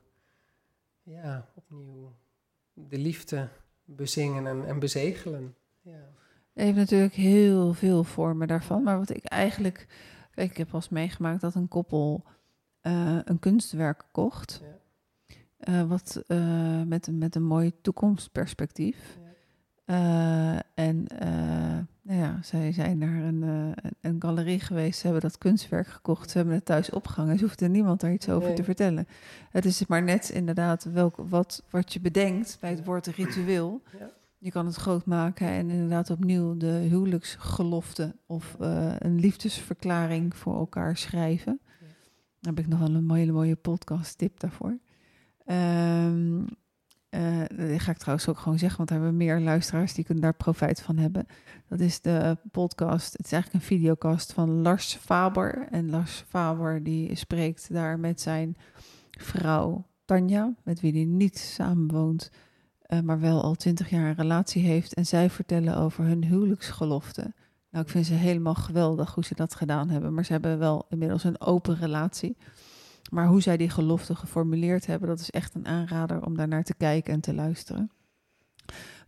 [1.03, 2.13] ja, opnieuw
[2.73, 3.49] de liefde
[3.85, 5.55] bezingen en, en bezegelen.
[5.81, 6.09] Ja.
[6.53, 8.83] Je heeft natuurlijk heel veel vormen daarvan.
[8.83, 9.87] Maar wat ik eigenlijk.
[10.35, 12.25] Kijk, ik heb wel eens meegemaakt dat een koppel
[12.83, 14.63] uh, een kunstwerk kocht.
[14.63, 14.71] Ja.
[15.69, 19.19] Uh, wat uh, met, met een mooi toekomstperspectief.
[19.85, 20.63] Ja.
[20.75, 21.07] en
[22.03, 23.43] nou ja, zij zijn naar een,
[24.01, 24.99] een galerie geweest.
[24.99, 26.31] Ze hebben dat kunstwerk gekocht.
[26.31, 27.39] Ze hebben het thuis opgehangen.
[27.39, 29.07] Ze hoefde niemand daar iets over te vertellen.
[29.51, 33.83] Het is maar net inderdaad welk, wat, wat je bedenkt bij het woord ritueel.
[33.99, 34.11] Ja.
[34.39, 40.57] Je kan het groot maken en inderdaad opnieuw de huwelijksgelofte of uh, een liefdesverklaring voor
[40.57, 41.61] elkaar schrijven.
[42.41, 44.79] Daar heb ik nog wel een hele mooie podcast tip daarvoor.
[45.47, 46.47] Um,
[47.57, 50.35] dat ga ik trouwens ook gewoon zeggen, want er hebben meer luisteraars die kunnen daar
[50.35, 51.27] profijt van hebben.
[51.69, 55.67] Dat is de podcast, het is eigenlijk een videocast van Lars Faber.
[55.71, 58.57] En Lars Faber die spreekt daar met zijn
[59.11, 62.31] vrouw Tanja, met wie hij niet samenwoont.
[62.81, 64.95] Eh, maar wel al twintig jaar een relatie heeft.
[64.95, 67.33] En zij vertellen over hun huwelijksgelofte.
[67.71, 70.15] Nou, ik vind ze helemaal geweldig hoe ze dat gedaan hebben.
[70.15, 72.37] Maar ze hebben wel inmiddels een open relatie.
[73.11, 76.65] Maar hoe zij die gelofte geformuleerd hebben, dat is echt een aanrader om daar naar
[76.65, 77.91] te kijken en te luisteren.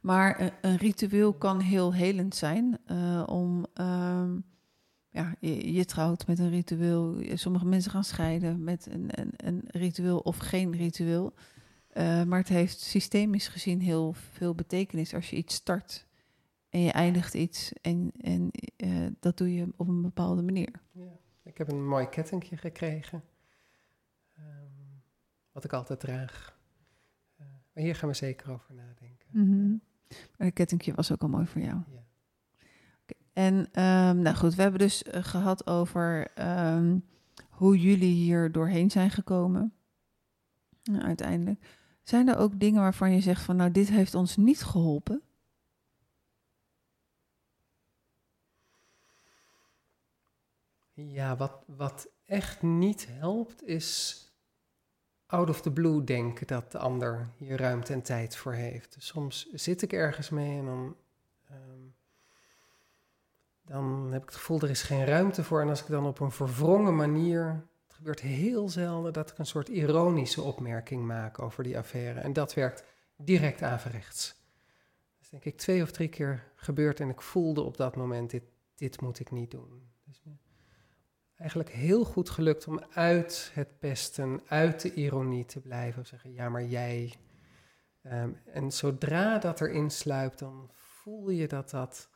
[0.00, 2.78] Maar een, een ritueel kan heel helend zijn.
[2.86, 4.30] Uh, om, uh,
[5.10, 7.16] ja, je, trouwt met een ritueel.
[7.34, 11.34] Sommige mensen gaan scheiden met een, een, een ritueel of geen ritueel.
[11.92, 16.06] Uh, maar het heeft systemisch gezien heel veel betekenis als je iets start
[16.68, 18.50] en je eindigt iets en, en
[19.20, 20.70] dat doe je op een bepaalde manier.
[20.92, 21.18] Ja.
[21.42, 23.22] Ik heb een mooi kettingje gekregen,
[25.54, 26.58] wat ik altijd draag.
[27.40, 29.28] Uh, maar hier gaan we zeker over nadenken.
[29.30, 29.82] Mm -hmm.
[30.08, 31.76] Maar het kettingje was ook al mooi voor jou.
[31.76, 32.04] Ja.
[33.02, 33.18] Okay.
[33.32, 36.30] En um, nou goed, we hebben dus gehad over
[36.74, 37.04] um,
[37.48, 39.74] hoe jullie hier doorheen zijn gekomen.
[40.82, 41.82] Nou, uiteindelijk.
[42.02, 45.22] Zijn er ook dingen waarvan je zegt van nou dit heeft ons niet geholpen?
[50.92, 54.23] Ja, wat, wat echt niet helpt is
[55.34, 58.94] out of the blue denken dat de ander hier ruimte en tijd voor heeft.
[58.94, 60.96] Dus soms zit ik ergens mee en dan,
[61.50, 61.94] um,
[63.64, 65.60] dan heb ik het gevoel er is geen ruimte voor.
[65.60, 69.68] En als ik dan op een verwrongen manier gebeurt heel zelden dat ik een soort
[69.68, 72.20] ironische opmerking maak over die affaire.
[72.20, 72.84] En dat werkt
[73.16, 74.28] direct averechts.
[74.28, 78.30] Dat is denk ik twee of drie keer gebeurd en ik voelde op dat moment,
[78.30, 78.42] dit,
[78.74, 79.88] dit moet ik niet doen.
[80.04, 80.22] Dus
[81.36, 86.06] eigenlijk heel goed gelukt om uit het pesten, uit de ironie te blijven.
[86.06, 87.14] Zeggen, ja, maar jij.
[88.02, 92.10] Um, en zodra dat erin sluipt, dan voel je dat dat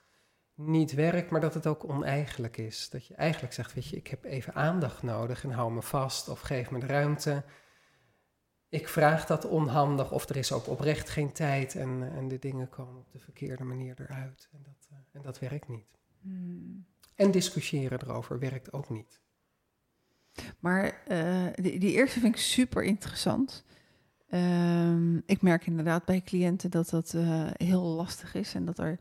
[0.55, 2.91] niet werkt, maar dat het ook oneigenlijk is.
[2.91, 6.29] Dat je eigenlijk zegt, weet je, ik heb even aandacht nodig en hou me vast
[6.29, 7.45] of geef me de ruimte.
[8.69, 12.69] Ik vraag dat onhandig of er is ook oprecht geen tijd en, en de dingen
[12.69, 14.49] komen op de verkeerde manier eruit.
[14.53, 15.99] En dat, uh, en dat werkt niet.
[16.21, 16.87] Hmm.
[17.19, 19.21] En discussiëren erover werkt ook niet.
[20.59, 23.65] Maar uh, die, eerste vind ik super interessant.
[24.31, 28.99] Uh, ik merk inderdaad bij cliënten dat dat uh, heel lastig is en dat er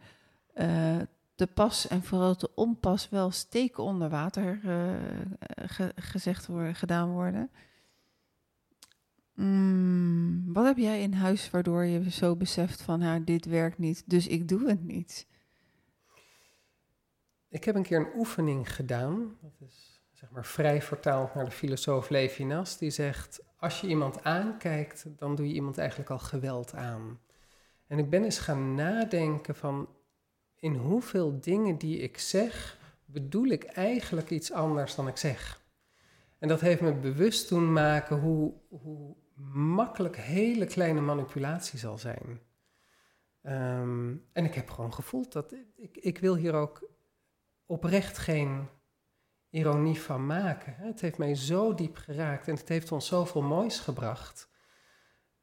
[1.35, 4.59] de pas en vooral de onpas wel steken onder water
[5.65, 7.49] ge gezegd worden, gedaan worden.
[9.33, 14.27] Mm, wat heb jij in huis waardoor je zo beseft van, dit werkt niet, dus
[14.27, 15.27] ik doe het niet?
[17.57, 21.51] Ik heb een keer een oefening gedaan, dat is zeg maar vrij vertaald naar de
[21.51, 26.73] filosoof Levinas, die zegt, als je iemand aankijkt, dan doe je iemand eigenlijk al geweld
[26.73, 27.19] aan.
[27.87, 29.89] En ik ben eens gaan nadenken van,
[30.55, 35.61] in hoeveel dingen die ik zeg, bedoel ik eigenlijk iets anders dan ik zeg.
[36.39, 39.15] En dat heeft me bewust doen maken hoe, hoe
[39.53, 42.39] makkelijk hele kleine manipulatie zal zijn.
[43.41, 46.95] Ehm, en ik heb gewoon gevoeld dat ik, ik wil hier ook
[47.67, 48.67] oprecht geen
[49.49, 50.73] ironie van maken.
[50.77, 54.49] Het heeft mij zo diep geraakt en het heeft ons zoveel moois gebracht.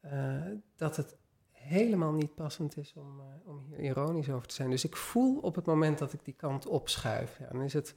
[0.01, 0.43] eh,
[0.77, 1.17] dat het
[1.51, 4.71] helemaal niet passend is om, eh, om hier ironisch over te zijn.
[4.71, 7.39] Dus ik voel op het moment dat ik die kant opschuif.
[7.39, 7.95] Ja, dan is het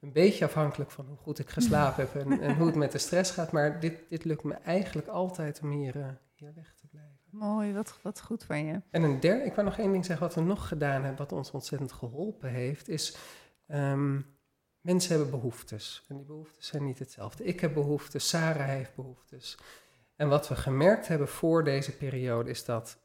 [0.00, 2.98] een beetje afhankelijk van hoe goed ik geslapen heb en, en hoe het met de
[2.98, 3.52] stress gaat.
[3.52, 7.16] Maar dit, dit lukt me eigenlijk altijd om hier, eh, hier weg te blijven.
[7.30, 8.80] Mooi, wat, wat goed van je.
[8.90, 11.32] En een derde, ik wou nog één ding zeggen, wat we nog gedaan hebben, wat
[11.32, 13.16] ons ontzettend geholpen heeft, is
[13.68, 14.20] ehm,
[14.80, 16.04] mensen hebben behoeftes.
[16.08, 17.44] En die behoeftes zijn niet hetzelfde.
[17.44, 19.58] Ik heb behoeftes, Sarah heeft behoeftes.
[20.16, 22.98] En wat we gemerkt hebben voor deze periode is dat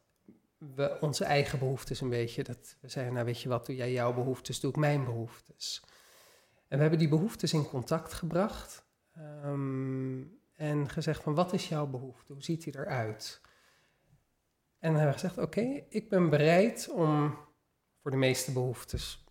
[0.57, 3.91] we onze eigen behoeftes een beetje, dat we zeggen, nou weet je wat, doe jij
[3.91, 5.83] jouw behoeftes, doe ik mijn behoeftes.
[6.67, 8.85] En we hebben die behoeftes in contact gebracht
[9.15, 10.21] ehm,
[10.55, 13.41] en gezegd van wat is jouw behoefte, hoe ziet die eruit?
[14.79, 17.37] En dan hebben we gezegd, oké, ik ben bereid om
[18.01, 19.22] voor de meeste behoeftes,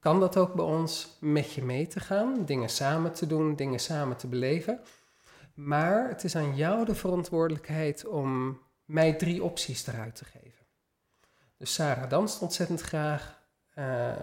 [0.00, 3.80] kan dat ook bij ons, met je mee te gaan, dingen samen te doen, dingen
[3.80, 4.80] samen te beleven.
[5.54, 10.66] Maar het is aan jou de verantwoordelijkheid om mij drie opties eruit te geven.
[11.56, 13.38] Dus Sarah danst ontzettend graag.
[13.70, 14.16] Eh,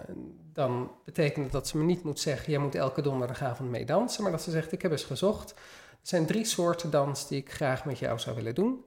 [0.52, 4.22] dan betekent het dat ze me niet moet zeggen, jij moet elke donderdagavond mee dansen.
[4.22, 5.50] Maar dat ze zegt, ik heb eens gezocht.
[5.50, 5.56] Er
[6.02, 8.84] zijn drie soorten dans die ik graag met jou zou willen doen.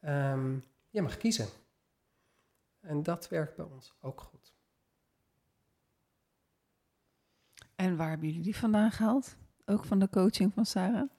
[0.00, 0.56] Ehm,
[0.90, 1.48] je mag kiezen.
[2.80, 4.47] En dat werkt bij ons ook goed.
[7.78, 9.36] En waar hebben jullie die vandaan gehaald?
[9.64, 11.10] Ook van de coaching van Sarah?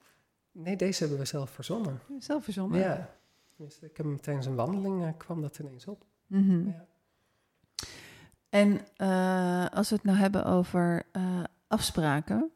[0.52, 2.00] Nee, deze hebben we zelf verzonnen.
[2.18, 2.78] Zelf verzonnen?
[2.80, 3.14] Ja.
[3.54, 6.04] Tenminste, ik heb hem tijdens een wandeling, eh, kwam dat ineens op.
[6.26, 6.66] Mhm.
[6.66, 6.86] Ja.
[8.48, 12.50] En eh, als we het nou hebben over eh, afspraken,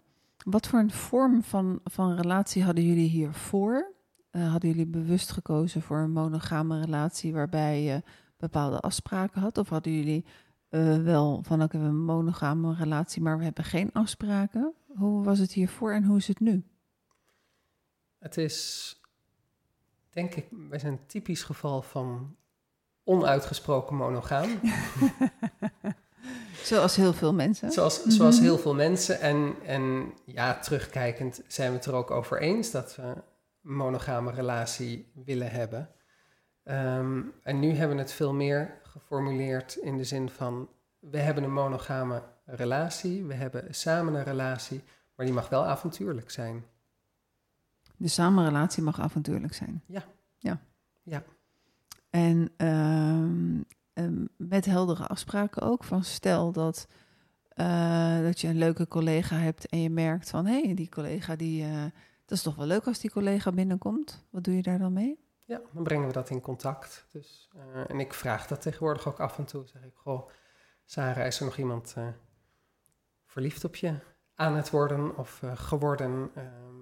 [0.45, 3.93] wat voor een vorm van, van relatie hadden jullie hiervoor?
[4.31, 8.03] Hadden jullie bewust gekozen voor een monogame relatie waarbij je
[8.37, 9.59] bepaalde afspraken had?
[9.59, 10.25] Of hadden jullie
[10.75, 14.75] eh, wel van oké, we hebben een monogame relatie, maar we hebben geen afspraken?
[14.97, 16.65] Hoe was het hiervoor en hoe is het nu?
[18.19, 19.01] Het is,
[20.11, 22.37] denk ik, wij zijn een typisch geval van
[23.05, 24.49] onuitgesproken monogaam.
[26.63, 27.73] Zoals heel veel mensen.
[27.73, 29.21] Zoals, zoals heel veel mensen.
[29.21, 33.23] En, en ja, terugkijkend zijn we het er ook over eens dat we een
[33.61, 35.91] monogame relatie willen hebben.
[36.65, 41.45] Ehm, en nu hebben we het veel meer geformuleerd in de zin van: we hebben
[41.45, 44.83] een monogame relatie, we hebben samen een relatie,
[45.15, 46.65] maar die mag wel avontuurlijk zijn.
[47.97, 49.83] De samenrelatie mag avontuurlijk zijn.
[49.87, 50.05] Ja.
[50.39, 50.61] Ja.
[51.03, 51.23] Ja.
[52.11, 53.61] En ehm,
[53.93, 55.85] ehm, met heldere afspraken ook.
[55.85, 56.89] Van stel dat,
[57.49, 60.47] eh, dat je een leuke collega hebt en je merkt van...
[60.47, 61.83] hé, hey, die collega, die, eh,
[62.25, 64.25] dat is toch wel leuk als die collega binnenkomt.
[64.31, 65.24] Wat doe je daar dan mee?
[65.47, 67.07] Ja, dan brengen we dat in contact.
[67.11, 69.67] Dus, eh, en ik vraag dat tegenwoordig ook af en toe.
[69.67, 70.31] Zeg ik, goh,
[70.85, 72.09] Sarah, is er nog iemand eh,
[73.27, 73.95] verliefd op je
[74.35, 76.31] aan het worden of eh, geworden?
[76.35, 76.75] Ehm,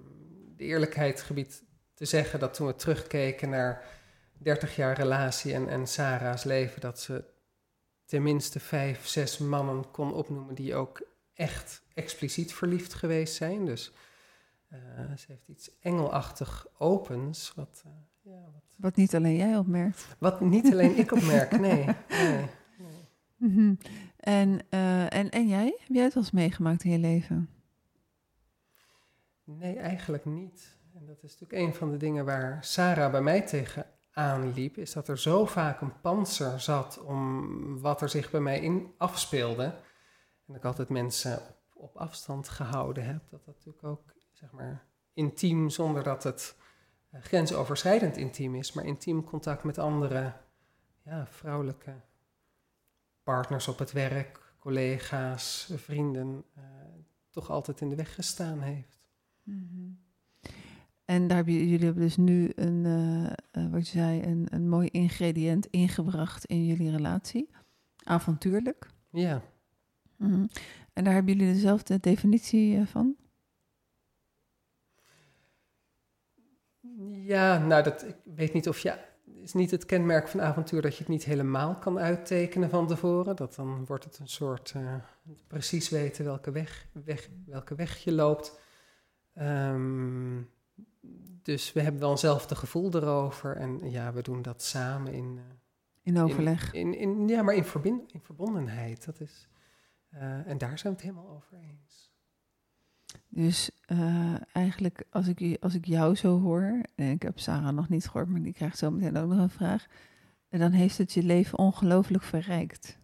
[0.55, 3.85] de eerlijkheid gebied te zeggen dat toen we terugkeken naar
[4.33, 7.25] 30 jaar relatie en, en Sarah's leven, dat ze
[8.05, 11.01] tenminste vijf, zes mannen kon opnoemen die ook
[11.33, 13.65] echt expliciet verliefd geweest zijn.
[13.65, 13.91] Dus
[15.17, 17.83] ze heeft iets engelachtig opens, wat,
[18.23, 20.15] ja, wat Wat niet alleen jij opmerkt.
[20.19, 21.85] wat niet alleen ik opmerk, nee.
[22.09, 22.45] nee.
[23.35, 23.75] Mhm.
[24.17, 25.65] en, eh, en, en jij?
[25.79, 27.49] Heb jij het wel eens meegemaakt in je leven?
[29.43, 30.77] Nee, eigenlijk niet.
[30.93, 34.93] En dat is natuurlijk een van de dingen waar Sarah bij mij tegenaan liep, is
[34.93, 39.63] dat er zo vaak een panzer zat om wat er zich bij mij in afspeelde.
[39.63, 39.73] En
[40.45, 43.21] dat ik altijd mensen op, op afstand gehouden heb.
[43.29, 46.55] Dat dat natuurlijk ook, zeg maar, intiem, zonder dat het
[47.21, 50.33] grensoverschrijdend intiem is, maar intiem contact met andere
[51.03, 51.93] ja, vrouwelijke
[53.23, 56.63] partners op het werk, collega's, vrienden, eh,
[57.29, 58.99] toch altijd in de weg gestaan heeft.
[59.43, 59.91] Mhm.
[61.05, 63.25] En daar hebben jullie, hebben dus nu een, eh,
[63.63, 67.49] eh, wat je zei, een, een mooi ingrediënt ingebracht in jullie relatie.
[68.03, 68.89] Avontuurlijk.
[69.09, 69.41] Ja,
[70.23, 70.45] Mhm.
[70.93, 73.15] En daar hebben jullie dezelfde definitie eh, van?
[77.25, 78.89] Ja nou, dat, ik weet niet of je.
[78.89, 82.87] Het is niet het kenmerk van avontuur dat je het niet helemaal kan uittekenen van
[82.87, 83.35] tevoren.
[83.35, 84.95] Dat dan wordt het een soort eh,
[85.47, 88.59] precies weten welke weg, weg, welke weg je loopt.
[89.33, 90.41] Ehm,
[91.41, 93.55] dus we hebben wel eenzelfde gevoel erover.
[93.55, 95.43] En ja, we doen dat samen in, eh,
[96.01, 96.73] In overleg.
[96.73, 99.05] In, in, in- ja, maar in, verbind, in verbondenheid.
[99.05, 99.47] Dat is,
[100.09, 102.12] eh, en daar zijn we het helemaal over eens.
[103.29, 107.89] Dus eh, eigenlijk, als ik, als ik jou zo hoor, en ik heb Sarah nog
[107.89, 109.85] niet gehoord, maar die krijgt zo meteen ook nog een vraag.
[110.49, 112.97] En dan heeft het je leven ongelooflijk verrijkt.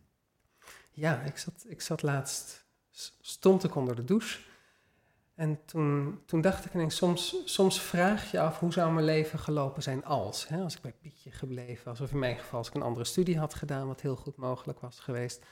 [0.92, 2.66] Ja, ik zat, ik zat laatst,
[3.22, 4.40] stond ik onder de douche.
[5.36, 9.40] En toen, toen dacht ik ineens, soms, soms vraag je af hoe zou mijn leven
[9.40, 10.48] gelopen zijn als.
[10.48, 10.62] Hè?
[10.62, 13.40] Als ik bij Pietje gebleven was, of in mijn geval als ik een andere studie
[13.40, 15.46] had gedaan, wat heel goed mogelijk was geweest.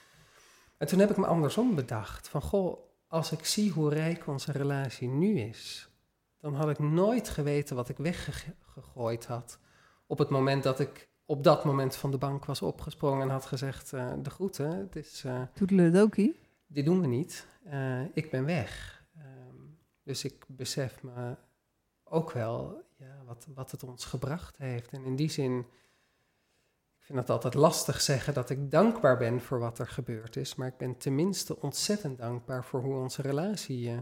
[0.78, 4.52] En toen heb ik me andersom bedacht, van goh, als ik zie hoe rijk onze
[4.52, 5.90] relatie nu is,
[6.40, 9.60] dan had ik nooit geweten wat ik weggegooid had.
[10.08, 13.46] Op het moment dat ik op dat moment van de bank was opgesprongen en had
[13.46, 15.24] gezegd, uh, de groeten, het is...
[15.26, 16.40] Uh, Toedeledokie?
[16.68, 19.04] Dit doen we niet, uh, ik ben weg.
[19.18, 21.36] Um, dus ik besef me
[22.04, 24.92] ook wel ja, wat, wat het ons gebracht heeft.
[24.92, 25.66] En in die zin,
[27.08, 30.56] vind het altijd lastig zeggen dat ik dankbaar ben voor wat er gebeurd is.
[30.56, 33.98] Maar ik ben tenminste ontzettend dankbaar voor hoe onze relatie uh,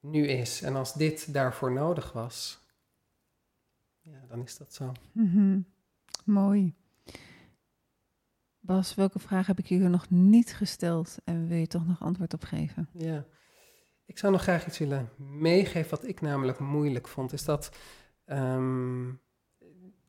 [0.00, 0.62] nu is.
[0.62, 2.60] En als dit daarvoor nodig was,
[4.00, 4.92] ja, dan is dat zo.
[5.12, 5.66] Mm -hmm.
[6.24, 6.74] Mooi.
[8.58, 12.34] Bas, welke vraag heb ik hier nog niet gesteld en wil je toch nog antwoord
[12.34, 12.88] op geven?
[12.92, 13.26] Ja,
[14.04, 17.32] ik zou nog graag iets willen meegeven wat ik namelijk moeilijk vond.
[17.32, 17.76] Is dat
[18.26, 19.20] um,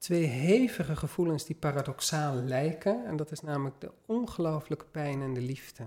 [0.06, 3.06] twee hevige gevoelens die paradoxaal lijken.
[3.06, 5.84] En dat is namelijk de ongelooflijke pijn en de liefde.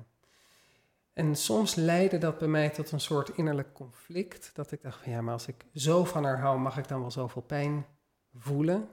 [1.12, 4.50] En soms leidde dat bij mij tot een soort innerlijk conflict.
[4.54, 7.00] Dat ik dacht van ja, maar als ik zo van haar hou, mag ik dan
[7.00, 7.86] wel zoveel pijn
[8.34, 8.88] voelen?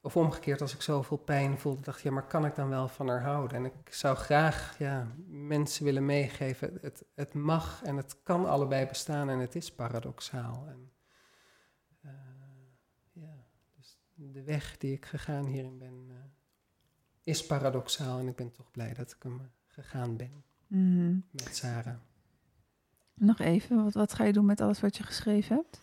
[0.00, 2.88] Of omgekeerd, als ik zoveel pijn voelde, dacht ik, ja, maar kan ik dan wel
[2.88, 3.56] van haar houden?
[3.56, 8.86] En ik zou graag ja, mensen willen meegeven, het, het mag en het kan allebei
[8.86, 10.64] bestaan en het is paradoxaal.
[10.68, 10.92] En,
[12.04, 12.10] uh,
[13.12, 13.34] ja,
[13.76, 16.14] dus de weg die ik gegaan hierin ben, uh,
[17.22, 21.24] is paradoxaal en ik ben toch blij dat ik hem gegaan ben mm -hmm.
[21.30, 21.96] met Sarah.
[23.14, 25.80] Nog even, wat, wat ga je doen met alles wat je geschreven hebt?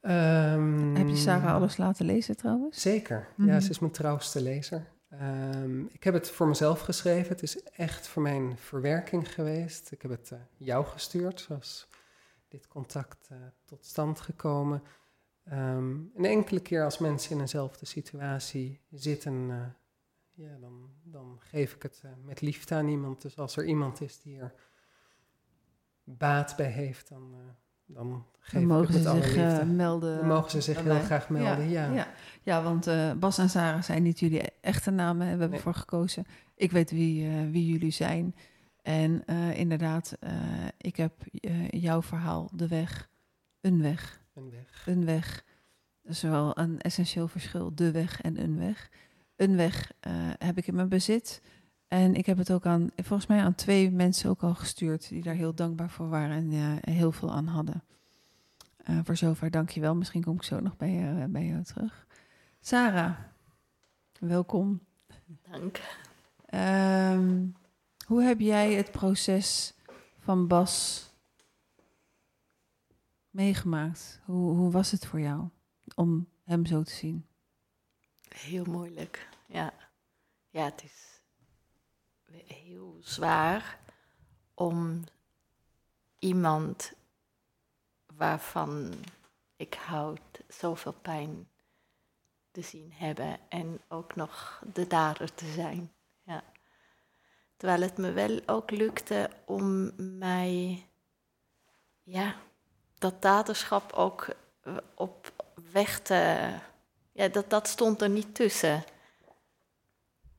[0.00, 2.80] Um, Heb je Sarah alles laten lezen trouwens?
[2.80, 3.18] Zeker.
[3.18, 3.54] Mm -hmm.
[3.54, 4.92] Ja, ze is mijn trouwste lezer.
[5.22, 7.28] Um, ik heb het voor mezelf geschreven.
[7.28, 9.90] Het is echt voor mijn verwerking geweest.
[9.90, 11.88] Ik heb het uh, jou gestuurd, zoals
[12.48, 14.82] dit contact uh, tot stand gekomen.
[15.52, 19.66] Um, een enkele keer als mensen in eenzelfde situatie zitten, uh,
[20.30, 23.22] ja, dan, dan geef ik het met liefde aan iemand.
[23.22, 24.54] Dus als er iemand is die er
[26.04, 27.34] baat bij heeft, dan
[27.86, 30.18] dan, dan mogen ze zich melden.
[30.18, 31.92] Dan mogen ze zich heel graag melden, ja.
[31.92, 32.08] Ja,
[32.42, 32.62] ja.
[32.62, 32.88] want
[33.20, 35.22] Bas en Sarah zijn niet jullie echte namen.
[35.24, 35.60] We hebben nee.
[35.60, 36.24] voor gekozen.
[36.54, 38.34] Ik weet wie, wie jullie zijn.
[38.82, 39.24] En
[39.54, 40.18] inderdaad,
[40.78, 41.12] ik heb
[41.70, 43.10] jouw verhaal, de weg,
[43.60, 44.22] een weg.
[44.34, 44.86] Een weg.
[44.86, 45.44] Een weg.
[46.02, 48.90] Dat is wel een essentieel verschil, de weg en een weg.
[49.36, 49.92] Een weg
[50.38, 51.40] heb ik in mijn bezit.
[51.88, 55.22] En ik heb het ook aan, volgens mij aan twee mensen ook al gestuurd die
[55.22, 57.82] daar heel dankbaar voor waren en uh, heel veel aan hadden.
[58.90, 59.94] Uh, voor zover dank je wel.
[59.94, 62.06] Misschien kom ik zo nog bij, uh, bij jou terug.
[62.60, 63.18] Sarah,
[64.18, 64.80] welkom.
[65.50, 65.80] Dank.
[66.54, 67.54] Um,
[68.06, 69.74] hoe heb jij het proces
[70.18, 71.08] van Bas
[73.34, 74.20] meegemaakt?
[74.24, 75.48] Hoe, hoe was het voor jou
[75.94, 77.26] om hem zo te zien?
[78.28, 79.72] Heel moeilijk, ja.
[80.50, 81.22] Ja, het is
[82.46, 83.78] heel zwaar
[84.54, 85.04] om
[86.18, 86.92] iemand
[88.16, 88.94] waarvan
[89.56, 91.48] ik houd zoveel pijn
[92.50, 95.92] te zien hebben en ook nog de dader te zijn.
[96.22, 96.44] Ja.
[97.56, 100.86] Terwijl het me wel ook lukte om mij,
[102.02, 102.36] ja,
[102.98, 104.26] dat daderschap ook
[104.94, 105.32] op
[105.72, 106.50] weg te,
[107.12, 108.84] ja, dat, dat stond er niet tussen.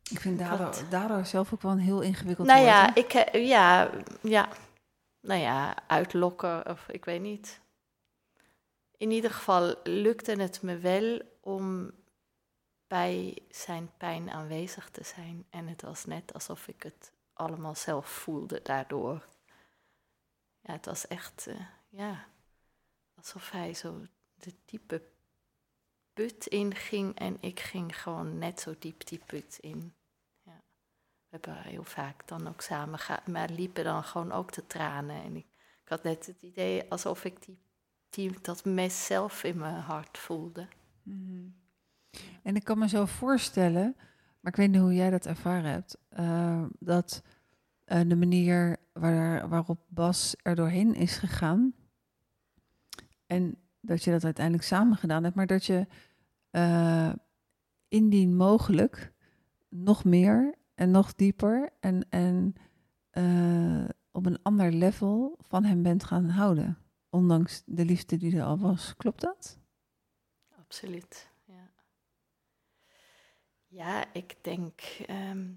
[0.10, 3.90] Ik vind daardoor, daardoor zelf ook wel een heel ingewikkeld nou ja, ik, eh, ja,
[4.22, 4.50] ja,
[5.22, 7.60] nou ja, uitlokken of ik weet niet.
[8.98, 11.92] In ieder geval lukte het me wel om
[12.88, 15.46] bij zijn pijn aanwezig te zijn.
[15.50, 19.26] En het was net alsof ik het allemaal zelf voelde daardoor.
[20.62, 21.56] Ja, het was echt, uh,
[21.90, 22.26] ja,
[23.26, 24.06] alsof hij zo
[24.36, 25.02] de diepe
[26.14, 29.94] put inging en ik ging gewoon net zo diep die put in.
[30.44, 30.62] Ja.
[31.20, 35.24] We hebben heel vaak dan ook samen gaan, maar liepen dan gewoon ook de tranen.
[35.24, 35.46] En ik,
[35.84, 37.38] ik had net het idee alsof ik
[38.10, 40.68] die, dat mes zelf in mijn hart voelde.
[41.04, 41.56] Mm.
[42.44, 43.96] En ik kan me zo voorstellen,
[44.40, 47.22] maar ik weet niet hoe jij dat ervaren hebt, uh, dat
[47.86, 51.74] uh, de manier waar, waarop Bas er doorheen is gegaan
[53.28, 55.88] en dat je dat uiteindelijk samen gedaan hebt, maar dat je
[56.52, 57.14] uh,
[57.88, 59.14] indien mogelijk
[59.70, 62.56] nog meer en nog dieper en, en
[63.14, 66.78] uh, op een ander level van hem bent gaan houden.
[67.10, 68.96] Ondanks de liefde die er al was.
[68.96, 69.60] Klopt dat?
[70.58, 71.70] Absoluut, ja.
[73.68, 74.82] Ja, ik denk.
[75.06, 75.48] ehm,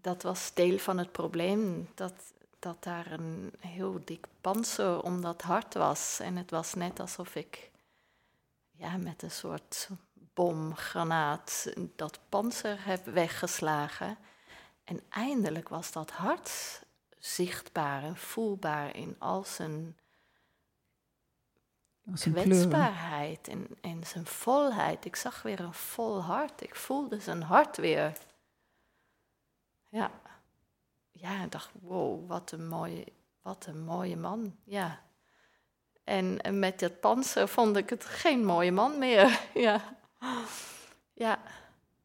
[0.00, 1.88] dat was deel van het probleem.
[1.94, 6.20] Dat, dat daar een heel dik panzer om dat hart was.
[6.20, 7.70] En het was net alsof ik
[8.70, 9.88] ja, met een soort
[10.34, 14.18] bomgranaat dat panzer heb weggeslagen.
[14.84, 16.82] En eindelijk was dat hart
[17.18, 19.96] zichtbaar en voelbaar in al zijn
[22.14, 25.04] kwetsbaarheid en, en zijn volheid.
[25.04, 26.62] Ik zag weer een vol hart.
[26.62, 28.18] Ik voelde zijn hart weer.
[29.88, 30.10] Ja.
[31.10, 33.06] Ja, ik dacht, wow, wat een mooie,
[33.42, 34.56] wat een mooie man.
[34.64, 35.02] Ja.
[36.04, 39.40] En, met dat panzer vond ik het geen mooie man meer.
[39.54, 39.98] ja.
[41.12, 41.42] Ja.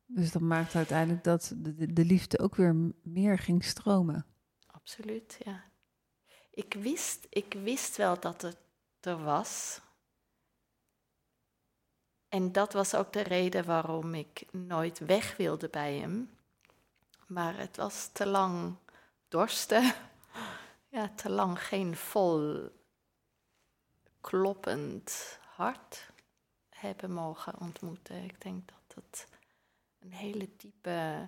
[0.05, 4.25] Dus dat maakt uiteindelijk dat de, de- de liefde ook weer meer ging stromen.
[4.67, 5.63] Absoluut, ja.
[6.51, 8.57] Ik wist, ik wist wel dat het
[8.99, 9.81] er was.
[12.29, 16.29] En dat was ook de reden waarom ik nooit weg wilde bij hem.
[17.27, 18.75] Maar het was te lang
[19.27, 19.93] dorsten.
[20.89, 22.69] Ja, te lang geen vol
[24.21, 26.11] kloppend hart
[26.69, 28.23] hebben mogen ontmoeten.
[28.23, 29.27] Ik denk dat het
[29.99, 31.27] een hele diepe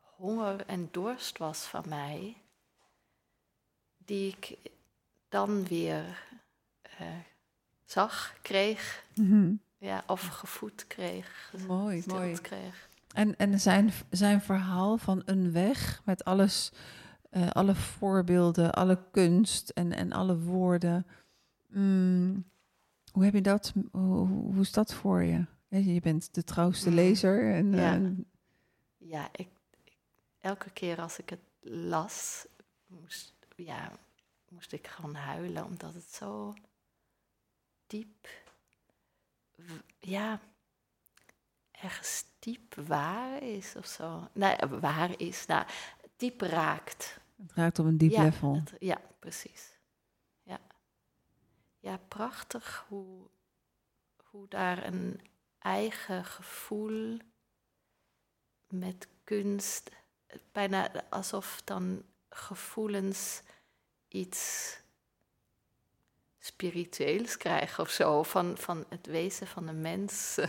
[0.00, 2.36] honger en dorst was van mij,
[3.98, 4.56] die ik
[5.28, 6.26] dan weer
[6.82, 7.06] eh,
[7.84, 9.04] zag, kreeg,
[9.78, 12.40] ja, of gevoed kreeg, Mooi, mooi.
[12.40, 12.88] kreeg.
[13.14, 16.72] En, en zijn, zijn verhaal van een weg met alles,
[17.36, 21.06] eh, alle voorbeelden, alle kunst en, en alle woorden.
[21.68, 22.44] Mm,
[23.12, 23.72] hoe heb je dat?
[23.92, 25.44] Hoe, hoe is dat voor je?
[25.68, 26.94] Je, bent de trouwste Mm.
[26.94, 27.54] lezer.
[27.54, 27.94] En, Ja.
[27.94, 28.10] eh,
[28.98, 29.48] Ja, ik,
[29.84, 29.96] ik-
[30.40, 32.46] elke keer als ik het las,
[32.86, 33.92] moest, ja,
[34.48, 36.54] moest ik gewoon huilen, omdat het zo
[37.86, 38.28] diep,
[39.98, 40.40] ja,
[41.70, 44.28] ergens diep waar is of zo.
[44.32, 45.66] Nee, waar is, nou,
[46.16, 47.18] diep raakt.
[47.42, 48.54] Het raakt op een diep ja, level.
[48.54, 49.78] het- ja, precies.
[50.42, 50.60] Ja.
[51.78, 53.28] ja, prachtig hoe,
[54.24, 55.20] hoe daar een
[55.58, 57.18] eigen gevoel
[58.68, 59.90] met kunst,
[60.52, 63.42] bijna alsof dan gevoelens
[64.08, 64.76] iets
[66.38, 70.48] spiritueels krijgen of zo, van, van het wezen van de mens eh,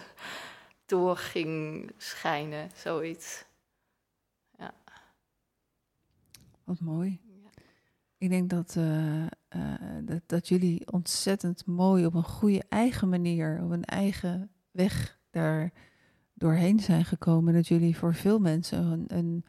[0.86, 3.46] door ging schijnen, zoiets.
[6.68, 7.20] Wat mooi.
[7.24, 7.50] Ja.
[8.18, 9.30] Ik denk dat, eh, eh,
[10.04, 15.74] dat, dat jullie ontzettend mooi op een goede eigen manier, op een eigen weg daar
[16.34, 17.54] doorheen zijn gekomen.
[17.54, 19.46] Dat jullie voor veel mensen een, een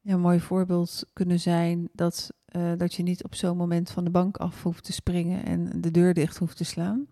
[0.00, 4.10] ja, mooi voorbeeld kunnen zijn dat, eh, dat je niet op zo'n moment van de
[4.10, 7.06] bank af hoeft te springen en de deur dicht hoeft te slaan.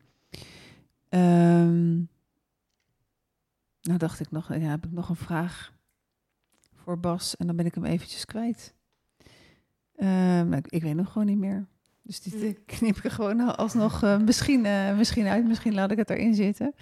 [1.09, 1.95] Ehm,
[3.81, 5.73] nou dacht ik nog, ja, heb ik nog een vraag
[6.75, 8.79] voor Bas en dan ben ik hem eventjes kwijt.
[10.01, 11.67] Ehm, maar ik, ik weet nog gewoon niet meer.
[12.03, 12.45] Dus dit Hm.
[12.45, 15.47] eh, knip ik er gewoon alsnog eh, misschien, eh, misschien uit.
[15.47, 16.75] Misschien laat ik het erin zitten.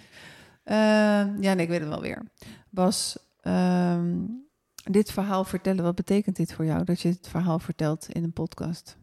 [0.63, 2.31] Ehm, ja, nee, ik weet het wel weer.
[2.69, 4.25] Bas, ehm,
[4.83, 6.83] dit verhaal vertellen, wat betekent dit voor jou?
[6.83, 8.97] Dat je het verhaal vertelt in een podcast?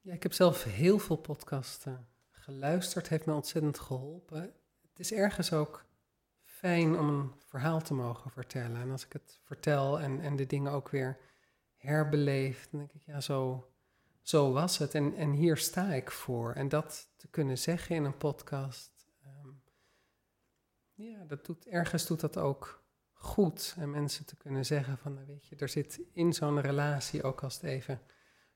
[0.00, 4.40] Ja, ik heb zelf heel veel podcasten geluisterd, heeft me ontzettend geholpen.
[4.88, 5.84] Het is ergens ook
[6.62, 8.80] fijn om een verhaal te mogen vertellen.
[8.80, 11.18] En als ik het vertel en, en de dingen ook weer
[11.76, 13.70] herbeleef, dan denk ik, ja, zo,
[14.20, 14.94] zo was het.
[14.94, 16.52] En, en hier sta ik voor.
[16.52, 19.48] En dat te kunnen zeggen in een podcast, ehm,
[20.92, 23.74] ja, dat doet, ergens doet dat ook goed.
[23.78, 27.42] En mensen te kunnen zeggen van, nou, weet je, er zit in zo'n relatie, ook
[27.42, 28.00] als het even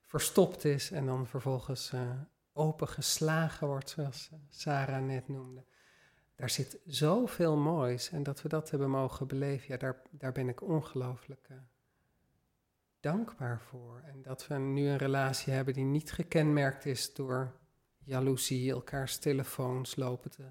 [0.00, 2.20] verstopt is en dan vervolgens eh
[2.56, 5.64] opengeslagen wordt, zoals eh, Sarah net noemde.
[6.36, 10.48] Daar zit zoveel moois en dat we dat hebben mogen beleven, ja, daar, daar ben
[10.48, 11.56] ik ongelooflijk eh,
[13.00, 14.02] dankbaar voor.
[14.04, 17.52] En dat we nu een relatie hebben die niet gekenmerkt is door
[18.04, 20.48] jaloezie, elkaars telefoons lopen te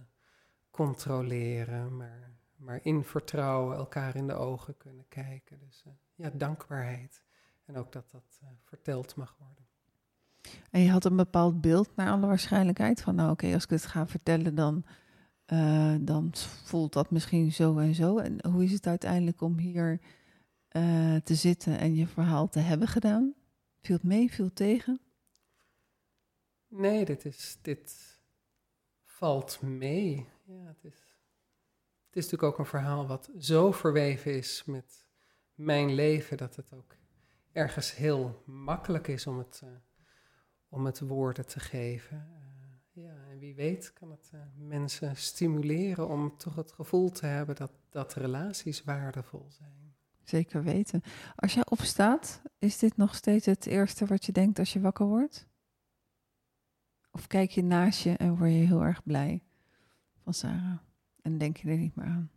[0.71, 5.59] controleren, maar, maar in vertrouwen elkaar in de ogen kunnen kijken.
[5.59, 7.23] Dus eh, ja, dankbaarheid.
[7.65, 9.65] En ook dat dat eh, verteld mag worden.
[10.71, 13.85] En je had een bepaald beeld naar alle waarschijnlijkheid van, nou oké, als ik het
[13.85, 14.85] ga vertellen, dan,
[15.45, 16.31] eh, dan
[16.63, 18.17] voelt dat misschien zo en zo.
[18.17, 20.01] En hoe is het uiteindelijk om hier
[20.67, 23.33] eh, te zitten en je verhaal te hebben gedaan?
[23.81, 24.99] Viel het mee, viel het tegen?
[26.67, 28.19] Nee, dit, is, dit
[29.03, 30.27] valt mee.
[30.45, 31.19] Ja, het, is,
[32.05, 35.05] het is natuurlijk ook een verhaal wat zo verweven is met
[35.53, 36.95] mijn leven, dat het ook
[37.51, 39.69] ergens heel makkelijk is om het, eh,
[40.69, 42.29] om het woorden te geven.
[42.91, 47.55] Ja, en wie weet kan het uh, mensen stimuleren om toch het gevoel te hebben
[47.55, 49.95] dat, dat relaties waardevol zijn.
[50.23, 51.01] Zeker weten.
[51.35, 55.05] Als jij opstaat, is dit nog steeds het eerste wat je denkt als je wakker
[55.05, 55.47] wordt?
[57.11, 59.43] Of kijk je naast je en word je heel erg blij
[60.23, 60.77] van Sarah
[61.21, 62.31] en denk je er niet meer aan?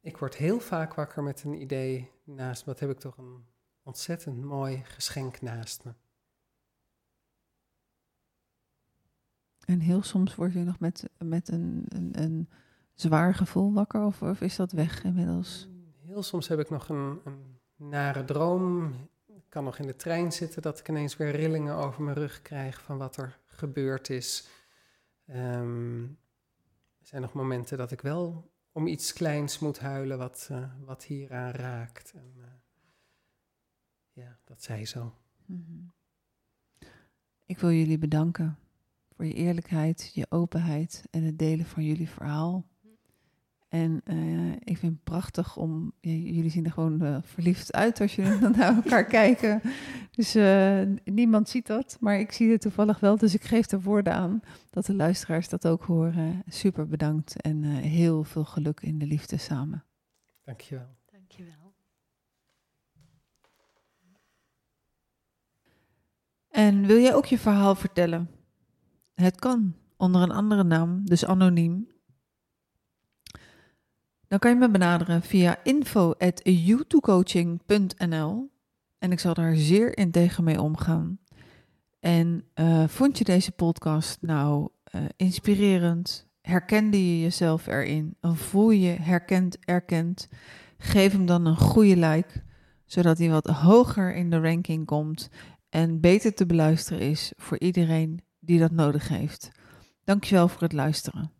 [0.00, 2.72] Ik word heel vaak wakker met een idee naast me.
[2.72, 3.44] Wat heb ik toch een
[3.82, 5.94] ontzettend mooi geschenk naast me.
[9.64, 12.48] En heel soms word je nog met, met een, een, een
[12.94, 15.68] zwaar gevoel wakker of, of, is dat weg inmiddels?
[16.06, 18.92] Heel soms heb ik nog een, een nare droom.
[19.26, 22.42] Ik kan nog in de trein zitten dat ik ineens weer rillingen over mijn rug
[22.42, 24.48] krijg van wat er gebeurd is.
[25.26, 26.18] Um,
[27.00, 31.04] er zijn nog momenten dat ik wel om iets kleins moet huilen wat, uh, wat
[31.04, 32.12] hieraan raakt.
[32.12, 32.44] En, uh,
[34.12, 35.14] ja, dat zei zo.
[35.46, 35.92] Mm -hmm.
[37.44, 38.58] Ik wil jullie bedanken
[39.16, 42.66] voor je eerlijkheid, je openheid en het delen van jullie verhaal.
[43.68, 48.14] En uh, ik vind het prachtig om, jullie zien er gewoon uh, verliefd uit als
[48.14, 49.60] jullie dan naar elkaar kijken.
[50.10, 53.16] Dus uh, niemand ziet dat, maar ik zie het toevallig wel.
[53.16, 54.40] Dus ik geef er woorden aan
[54.70, 56.42] dat de luisteraars dat ook horen.
[56.48, 59.84] Super bedankt en heel veel geluk in de liefde samen.
[60.44, 60.96] Dankjewel.
[61.10, 61.74] Dankjewel.
[66.48, 68.33] En wil jij ook je verhaal vertellen?
[69.14, 71.88] Het kan, onder een andere naam, dus anoniem.
[74.28, 78.50] Dan kan je me benaderen via info.youtubecoaching.nl
[78.98, 81.18] en ik zal daar zeer integer mee omgaan.
[82.00, 86.26] En uh, vond je deze podcast nou uh, inspirerend?
[86.40, 88.16] Herkende je jezelf erin?
[88.20, 90.28] Voel je herkend, erkend?
[90.78, 92.42] Geef hem dan een goede like,
[92.86, 95.28] zodat hij wat hoger in de ranking komt
[95.68, 99.50] en beter te beluisteren is voor iedereen die dat nodig heeft.
[100.04, 101.32] Dankjewel voor het luisteren.